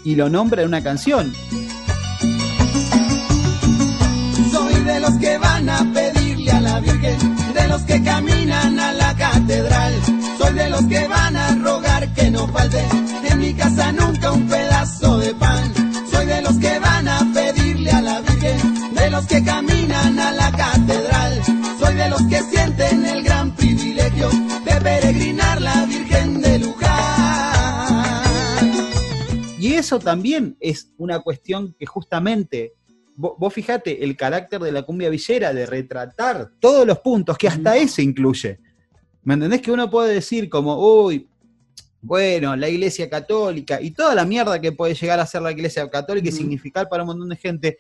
[0.04, 1.32] Y lo nombra en una canción.
[4.52, 7.18] Soy de los que van a pedirle a la Virgen,
[7.54, 9.94] de los que caminan a la catedral.
[10.40, 12.84] Soy de los que van a rogar que no falte
[13.30, 14.65] en mi casa nunca un pedazo
[19.16, 21.42] los que caminan a la catedral.
[21.80, 28.24] Soy de los que sienten el gran privilegio de peregrinar la Virgen de Luján.
[29.58, 32.74] Y eso también es una cuestión que justamente,
[33.16, 37.78] vos, fijate, el carácter de la cumbia villera, de retratar todos los puntos, que hasta
[37.78, 38.60] eso incluye.
[39.24, 39.62] ¿Me entendés?
[39.62, 41.30] Que uno puede decir como, uy,
[42.02, 45.90] bueno, la iglesia católica y toda la mierda que puede llegar a ser la iglesia
[45.90, 47.80] católica y significar para un montón de gente,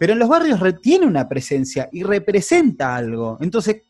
[0.00, 3.36] pero en los barrios re- tiene una presencia y representa algo.
[3.42, 3.82] Entonces,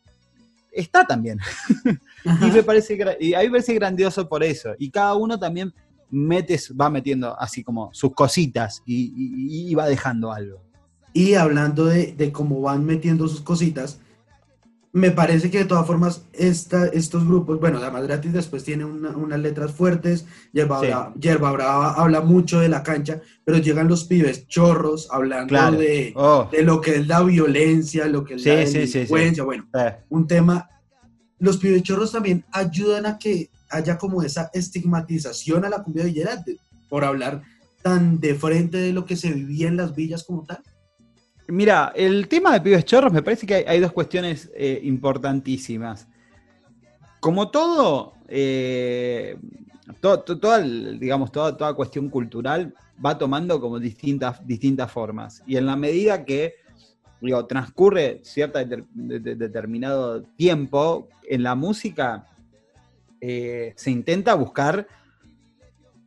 [0.71, 1.39] está también.
[2.23, 4.75] Y, me parece, y a mí me parece grandioso por eso.
[4.77, 5.73] Y cada uno también
[6.11, 10.61] metes, va metiendo así como sus cositas y, y- y va dejando algo.
[11.13, 13.99] Y hablando de, de cómo van metiendo sus cositas,
[14.93, 19.11] me parece que de todas formas esta, estos grupos, bueno, Damas Gratis después tiene una-
[19.15, 20.87] unas letras fuertes, Yerba, Sí.
[20.87, 25.77] Brava, Yerba Brava habla mucho de la cancha, pero llegan los pibes chorros hablando Claro.
[25.77, 28.87] de, Oh, de lo que es la violencia, lo que es Sí, la sí, sí,
[28.87, 28.93] sí.
[28.99, 30.67] delincuencia, bueno, eh, un tema.
[31.39, 36.35] Los pibes chorros también ayudan a que haya como esa estigmatización a la cumbia villera
[36.35, 36.57] de-
[36.89, 37.41] por hablar
[37.81, 40.59] tan de frente de lo que se vivía en las villas como tal.
[41.51, 46.07] Mira, el tema de pibes chorros me parece que hay, dos cuestiones eh, importantísimas.
[47.19, 49.35] Como todo, eh,
[49.99, 52.73] to- to- toda, digamos, toda, toda cuestión cultural
[53.05, 55.43] va tomando como distintas, distintas formas.
[55.45, 56.55] Y en la medida que
[57.49, 62.27] transcurre cierto determinado tiempo, en la música
[63.19, 64.87] eh, se intenta buscar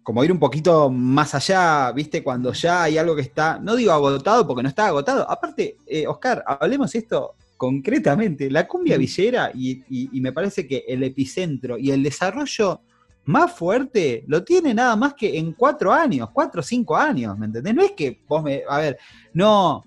[0.05, 2.23] como ir un poquito más allá, ¿viste?
[2.23, 5.29] Cuando ya hay algo que está, no digo agotado porque no está agotado.
[5.29, 8.51] Aparte, eh, Oscar, hablemos esto concretamente.
[8.51, 12.81] La cumbia villera, y, y- y me parece que el epicentro y el desarrollo
[13.25, 17.47] más fuerte lo tiene nada más que en cuatro años, cuatro o cinco años, ¿me
[17.47, 17.75] entendés?
[17.75, 18.63] No es que vos me.
[18.69, 18.99] A ver,
[19.33, 19.83] no.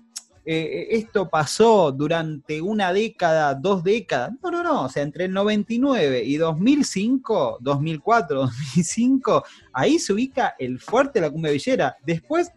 [0.50, 4.32] Eh, esto pasó durante una década, dos décadas.
[4.42, 4.82] No, no, no.
[4.84, 9.44] O sea, entre el 99 y 2005, 2004, 2005,
[9.74, 11.96] ahí se ubica el fuerte de la cumbia villera.
[12.02, 12.50] Después,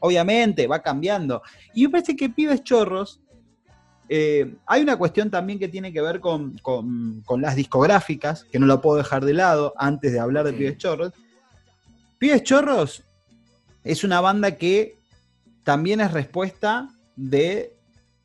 [0.00, 1.42] obviamente, va cambiando.
[1.74, 3.20] Y me parece que Pibes Chorros,
[4.08, 8.58] eh, hay una cuestión también que tiene que ver con, con- con las discográficas, que
[8.58, 10.56] no lo puedo dejar de lado antes de hablar de Ok.
[10.56, 11.12] Pibes Chorros.
[12.18, 13.02] Pibes Chorros
[13.82, 14.96] es una banda que
[15.62, 17.74] también es respuesta de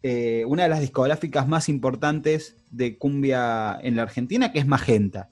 [0.01, 5.29] eh, una de las discográficas más importantes de cumbia en la Argentina, que es Magenta.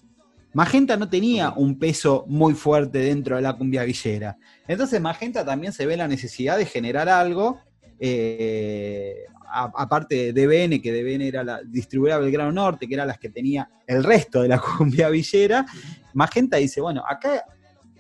[0.54, 4.38] Magenta no tenía un peso muy fuerte dentro de la cumbia villera.
[4.68, 7.60] Entonces Magenta también se ve la necesidad de generar algo,
[8.00, 9.16] eh,
[9.50, 13.70] aparte de DBN, que DBN era la distribuidora Belgrano Norte, que era las que tenía
[13.86, 15.66] el resto de la cumbia villera,
[16.14, 17.46] Magenta dice, bueno, acá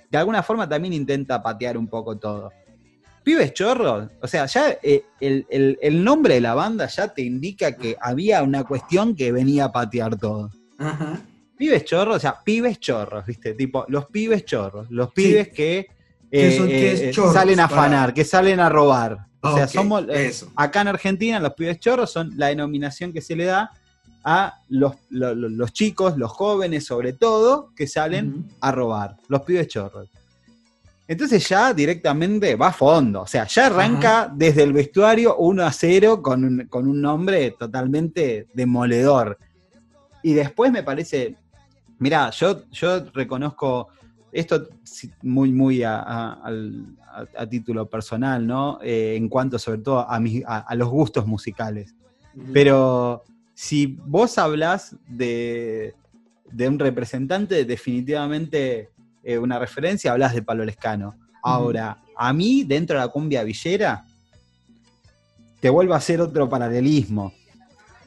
[0.09, 2.51] de alguna forma también intenta patear un poco todo.
[3.27, 7.23] Pibes chorros, o sea, ya eh, el, el- el nombre de la banda ya te
[7.23, 10.49] indica que había una cuestión que venía a patear todo.
[10.77, 11.19] Ajá.
[11.57, 13.53] Pibes chorros, o sea, pibes chorros, ¿viste?
[13.53, 15.87] Tipo, los pibes chorros, los pibes que,
[16.31, 19.17] ¿Qué eh, son- eh, chorros salen a para- afanar, que salen a robar.
[19.41, 20.05] O sea, somos.
[20.09, 20.49] eso.
[20.55, 23.71] acá en Argentina, los pibes chorros son la denominación que se le da
[24.23, 29.41] a los, lo- lo- los chicos, los jóvenes sobre todo, que salen a robar, los
[29.41, 30.07] pibes chorros.
[31.07, 35.71] Entonces ya directamente va a fondo, o sea, ya arranca desde el vestuario 1 a
[35.71, 39.37] 0 con un, con un nombre totalmente demoledor.
[40.21, 41.35] Y después me parece,
[41.99, 43.87] mirá, yo, yo reconozco
[44.33, 44.67] esto
[45.21, 48.79] muy, muy a, a- al- a- a título personal, ¿no?
[48.83, 51.95] Eh, en cuanto sobre todo a, mis- a- los gustos musicales.
[52.53, 55.95] Pero si vos hablás de,
[56.51, 58.89] de un representante, definitivamente
[59.27, 61.13] eh, una referencia, hablas de Palo Lescano.
[61.43, 64.05] Ahora, a mí, dentro de la cumbia villera,
[65.59, 67.33] te vuelvo a hacer otro paralelismo.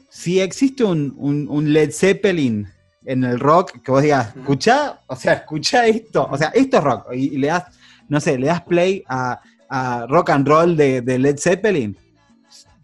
[0.09, 2.67] Si existe un, un- un Led Zeppelin
[3.05, 6.83] en el rock, que vos digas, escuchá, o sea, escuchá esto, o sea, esto es
[6.83, 7.65] rock, y, y le das,
[8.09, 11.95] no sé, le das play a, a rock and roll de, de Led Zeppelin.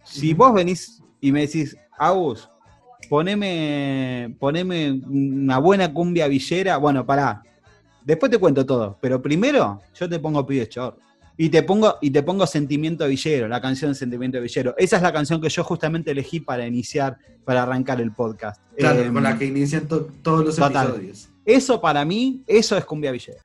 [0.03, 2.47] Si vos venís y me decís, Agus,
[3.09, 7.41] poneme, poneme una buena cumbia villera, bueno, pará,
[8.07, 10.97] después te cuento todo, pero primero yo te pongo Pibes Chorro.
[11.39, 14.73] Y te pongo, y te pongo Sentimiento Villero, la canción Sentimiento Villero.
[14.75, 18.59] Esa es la canción que yo justamente elegí para iniciar, para arrancar el podcast.
[18.75, 20.87] Claro, Em, con la que inician to- todos los total.
[20.87, 21.29] episodios.
[21.45, 23.39] Eso para mí, eso es cumbia villera.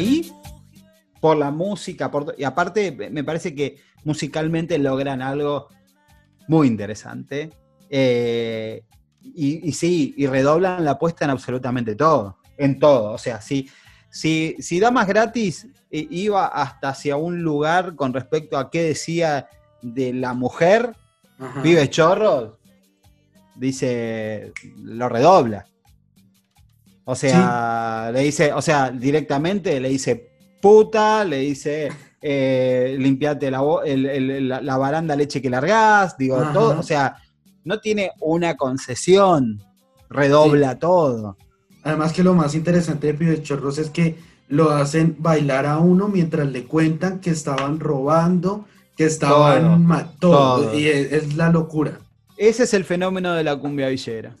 [0.00, 0.32] Ahí,
[1.20, 5.68] por la música, por, y aparte me parece que musicalmente logran algo
[6.48, 7.50] muy interesante.
[7.88, 8.82] Eh,
[9.22, 13.12] y, y sí, y redoblan la apuesta en absolutamente todo, en todo.
[13.12, 13.68] O sea, si,
[14.10, 19.48] si, si Damas Gratis iba hasta hacia un lugar con respecto a qué decía
[19.82, 20.94] de la mujer,
[21.40, 21.62] Ajá.
[21.62, 22.58] Vive Chorro,
[23.56, 25.66] dice, lo redobla.
[27.10, 30.30] O sea, le dice, o sea, directamente le dice
[30.62, 31.88] puta, le dice
[32.22, 36.52] eh, limpiate la, bo- el- el- la, la baranda leche que largás, digo, Ajá.
[36.52, 37.16] todo, o sea,
[37.64, 39.60] no tiene una concesión,
[40.08, 41.36] redobla todo.
[41.82, 44.16] Además que lo más interesante de Pibes Chorros es que
[44.48, 50.10] lo hacen bailar a uno mientras le cuentan que estaban robando, que estaban Todo, ma-
[50.20, 50.78] todo, todo.
[50.78, 51.98] y es, es la locura.
[52.36, 54.34] Ese es el fenómeno de la cumbia villera.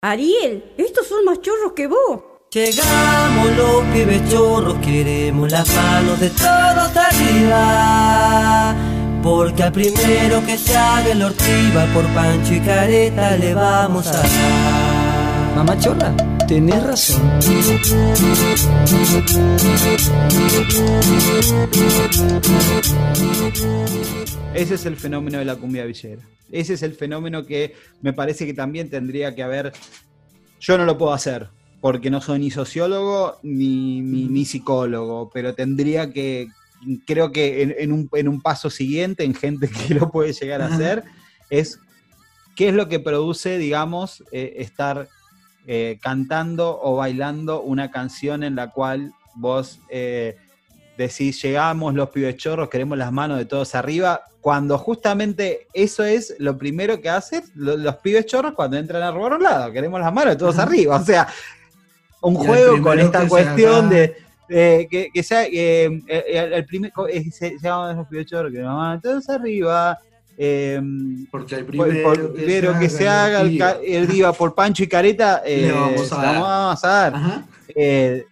[0.00, 2.20] Ariel, estos son más chorros que vos.
[2.52, 8.76] Llegamos los pibes chorros, queremos las manos de todos arriba.
[9.24, 14.12] Porque al primero que se haga el ortiva por Pancho y Careta le vamos a
[14.12, 15.56] dar.
[15.56, 16.14] Mamá chorra,
[16.48, 17.20] tenés razón.
[24.54, 26.22] Ese es el fenómeno de la cumbia villera.
[26.50, 29.72] Ese es el fenómeno que me parece que también tendría que haber.
[30.60, 31.48] Yo no lo puedo hacer,
[31.82, 36.48] porque no soy ni sociólogo ni, ni, ni psicólogo, pero tendría que,
[37.06, 40.62] creo que en, en un, en un paso siguiente, en gente que lo puede llegar
[40.62, 41.04] a hacer,
[41.50, 41.78] es
[42.56, 45.08] qué es lo que produce, digamos, eh, estar
[45.70, 50.36] eh, cantando o bailando una canción en la cual vos eh,
[50.96, 56.34] decís, llegamos los pibes chorros, queremos las manos de todos arriba, cuando justamente eso es
[56.38, 60.00] lo primero que hacen lo- los pibes chorros cuando entran a robar un lado, queremos
[60.00, 60.96] las manos de todos arriba.
[60.96, 61.28] O sea,
[62.22, 64.16] un Y juego con esta cuestión de...
[64.48, 68.50] eh, que, que sea eh, el, el primer eh, se se llama los pibes chorros,
[68.50, 69.98] que las manos de todos arriba.
[70.40, 70.80] Eh,
[71.32, 75.42] Porque el por- primero, por- primero que se haga el, diva por Pancho y Careta,
[75.44, 76.40] eh, Le vamos a se dar.
[76.40, 77.14] vamos a dar.
[77.14, 78.24] Ajá, Eh,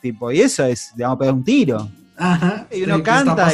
[0.00, 1.88] tipo, y eso es, le vamos a pegar un tiro.
[2.16, 2.66] ajá.
[2.70, 3.52] Y uno ¿Qué está canta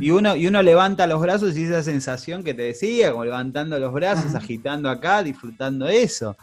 [0.00, 3.76] y, uno, y uno levanta los brazos y esa sensación que te decía, como levantando
[3.80, 4.38] los brazos, Ajá.
[4.38, 6.36] agitando acá, disfrutando eso.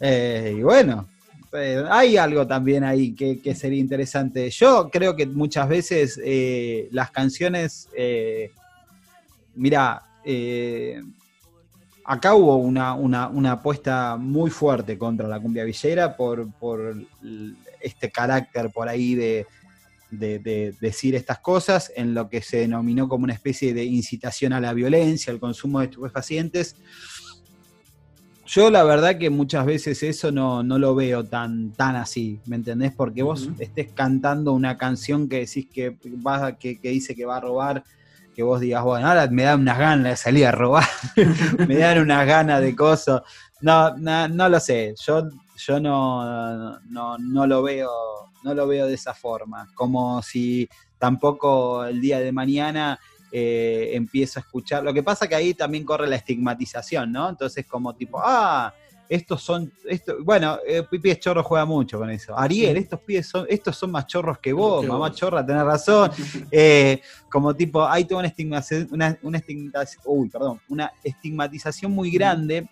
[0.00, 1.06] Eh, y bueno,
[1.52, 4.48] eh, hay algo también ahí que, que sería interesante.
[4.48, 6.18] Yo creo que muchas veces
[6.90, 7.88] las canciones,
[9.58, 11.02] mira, eh,
[12.04, 16.94] acá hubo una, una, una apuesta muy fuerte contra la cumbia villera por, por
[17.80, 19.46] este carácter por ahí de,
[20.10, 24.52] de- de decir estas cosas en lo que se denominó como una especie de incitación
[24.54, 26.76] a la violencia, al consumo de estupefacientes.
[28.46, 32.56] Yo la verdad que muchas veces eso no, no lo veo tan, tan así, ¿me
[32.56, 32.92] entendés?
[32.96, 35.90] Porque vos estés cantando una canción que decís que,
[36.26, 37.84] va, que, que dice que va a robar,
[38.38, 40.86] que vos digas, bueno, ahora me dan unas ganas de salir a robar,
[41.66, 43.22] me dan unas ganas de cosas.
[43.60, 47.90] No, no, no lo sé, yo, yo no, no, no lo veo,
[48.44, 50.68] no lo veo de esa forma, como si
[50.98, 53.00] tampoco el día de mañana
[53.32, 54.84] eh, empiezo a escuchar.
[54.84, 57.28] Lo que pasa que ahí también corre la estigmatización, ¿no?
[57.28, 58.72] Entonces como tipo, ah,
[59.08, 62.38] estos son, esto, bueno, eh, Pipi Chorro juega mucho con eso.
[62.38, 65.16] Ariel, estos pibes son, estos son más chorros que vos, Que mamá vos.
[65.16, 66.10] chorra, tenés razón.
[66.50, 67.00] Eh,
[67.30, 72.68] como tipo, hay toda una estigmatización, una, una estigmatización, uy, perdón, una estigmatización muy grande,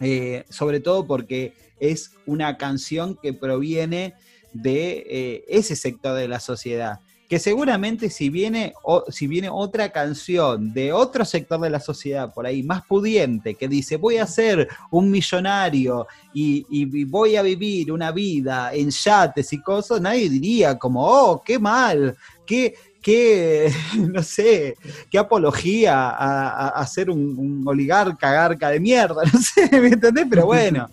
[0.00, 4.14] eh, sobre todo porque es una canción que proviene
[4.52, 7.00] de eh, ese sector de la sociedad.
[7.28, 12.32] Que seguramente si viene, o, si viene otra canción de otro sector de la sociedad
[12.32, 17.92] por ahí, más pudiente, que dice voy a ser un millonario y, voy a vivir
[17.92, 22.16] una vida en yates y cosas, nadie diría como, oh, qué mal,
[22.46, 24.76] qué, qué, no sé,
[25.10, 30.26] qué apología a ser un, un oligarca, garca de mierda, no sé, ¿me entendés?
[30.30, 30.88] Pero bueno,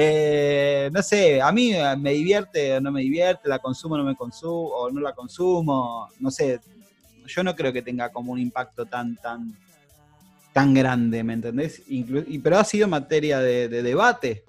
[0.00, 4.04] eh, no sé, a mí me divierte o no me divierte, la consumo o no
[4.04, 6.60] me consumo, o no la consumo, no sé,
[7.26, 9.52] yo no creo que tenga como un impacto tan, tan,
[10.52, 11.82] tan grande, ¿me entendés?
[11.88, 14.44] Y- pero ha sido materia de, de debate.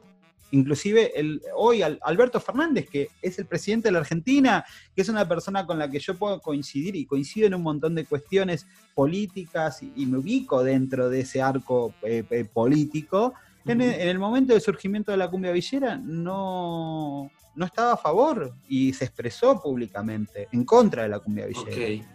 [0.52, 4.64] Inclusive el, hoy Al- Alberto Fernández, que es el presidente de la Argentina,
[4.96, 7.96] que es una persona con la que yo puedo coincidir y coincido en un montón
[7.96, 13.34] de cuestiones políticas y, y me ubico dentro de ese arco eh, eh, político,
[13.66, 17.98] en, el, en el momento del surgimiento de la cumbia villera no, no estaba a
[17.98, 22.02] favor y se expresó públicamente en contra de la cumbia villera.
[22.02, 22.08] Ok.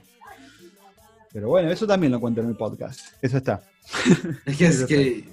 [1.32, 3.12] Pero bueno, eso también lo cuento en el podcast.
[3.20, 3.62] Eso está.
[4.46, 5.28] Es que, es que,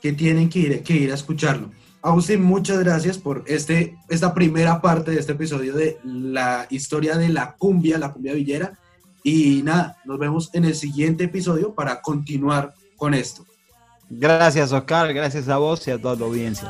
[0.00, 1.70] que tienen que ir, que ir a escucharlo.
[2.00, 7.28] Agustín, muchas gracias por este, esta primera parte de este episodio de la historia de
[7.28, 8.78] la cumbia, la cumbia villera.
[9.24, 13.44] Y nada, nos vemos en el siguiente episodio para continuar con esto.
[14.10, 15.12] Gracias, Oscar.
[15.12, 16.68] Gracias a vos y a toda tu audiencia.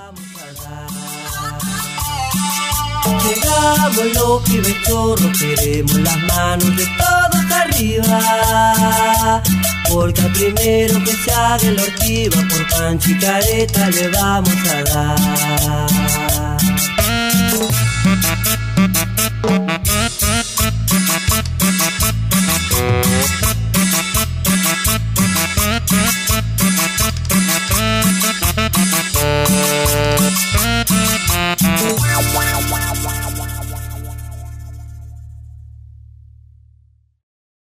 [3.24, 9.43] Llegamos los pibes chorros, queremos las manos de todos arriba.
[9.91, 14.82] Porque al primero que se haga la ortiva por pancho y careta le vamos a
[14.84, 16.28] dar.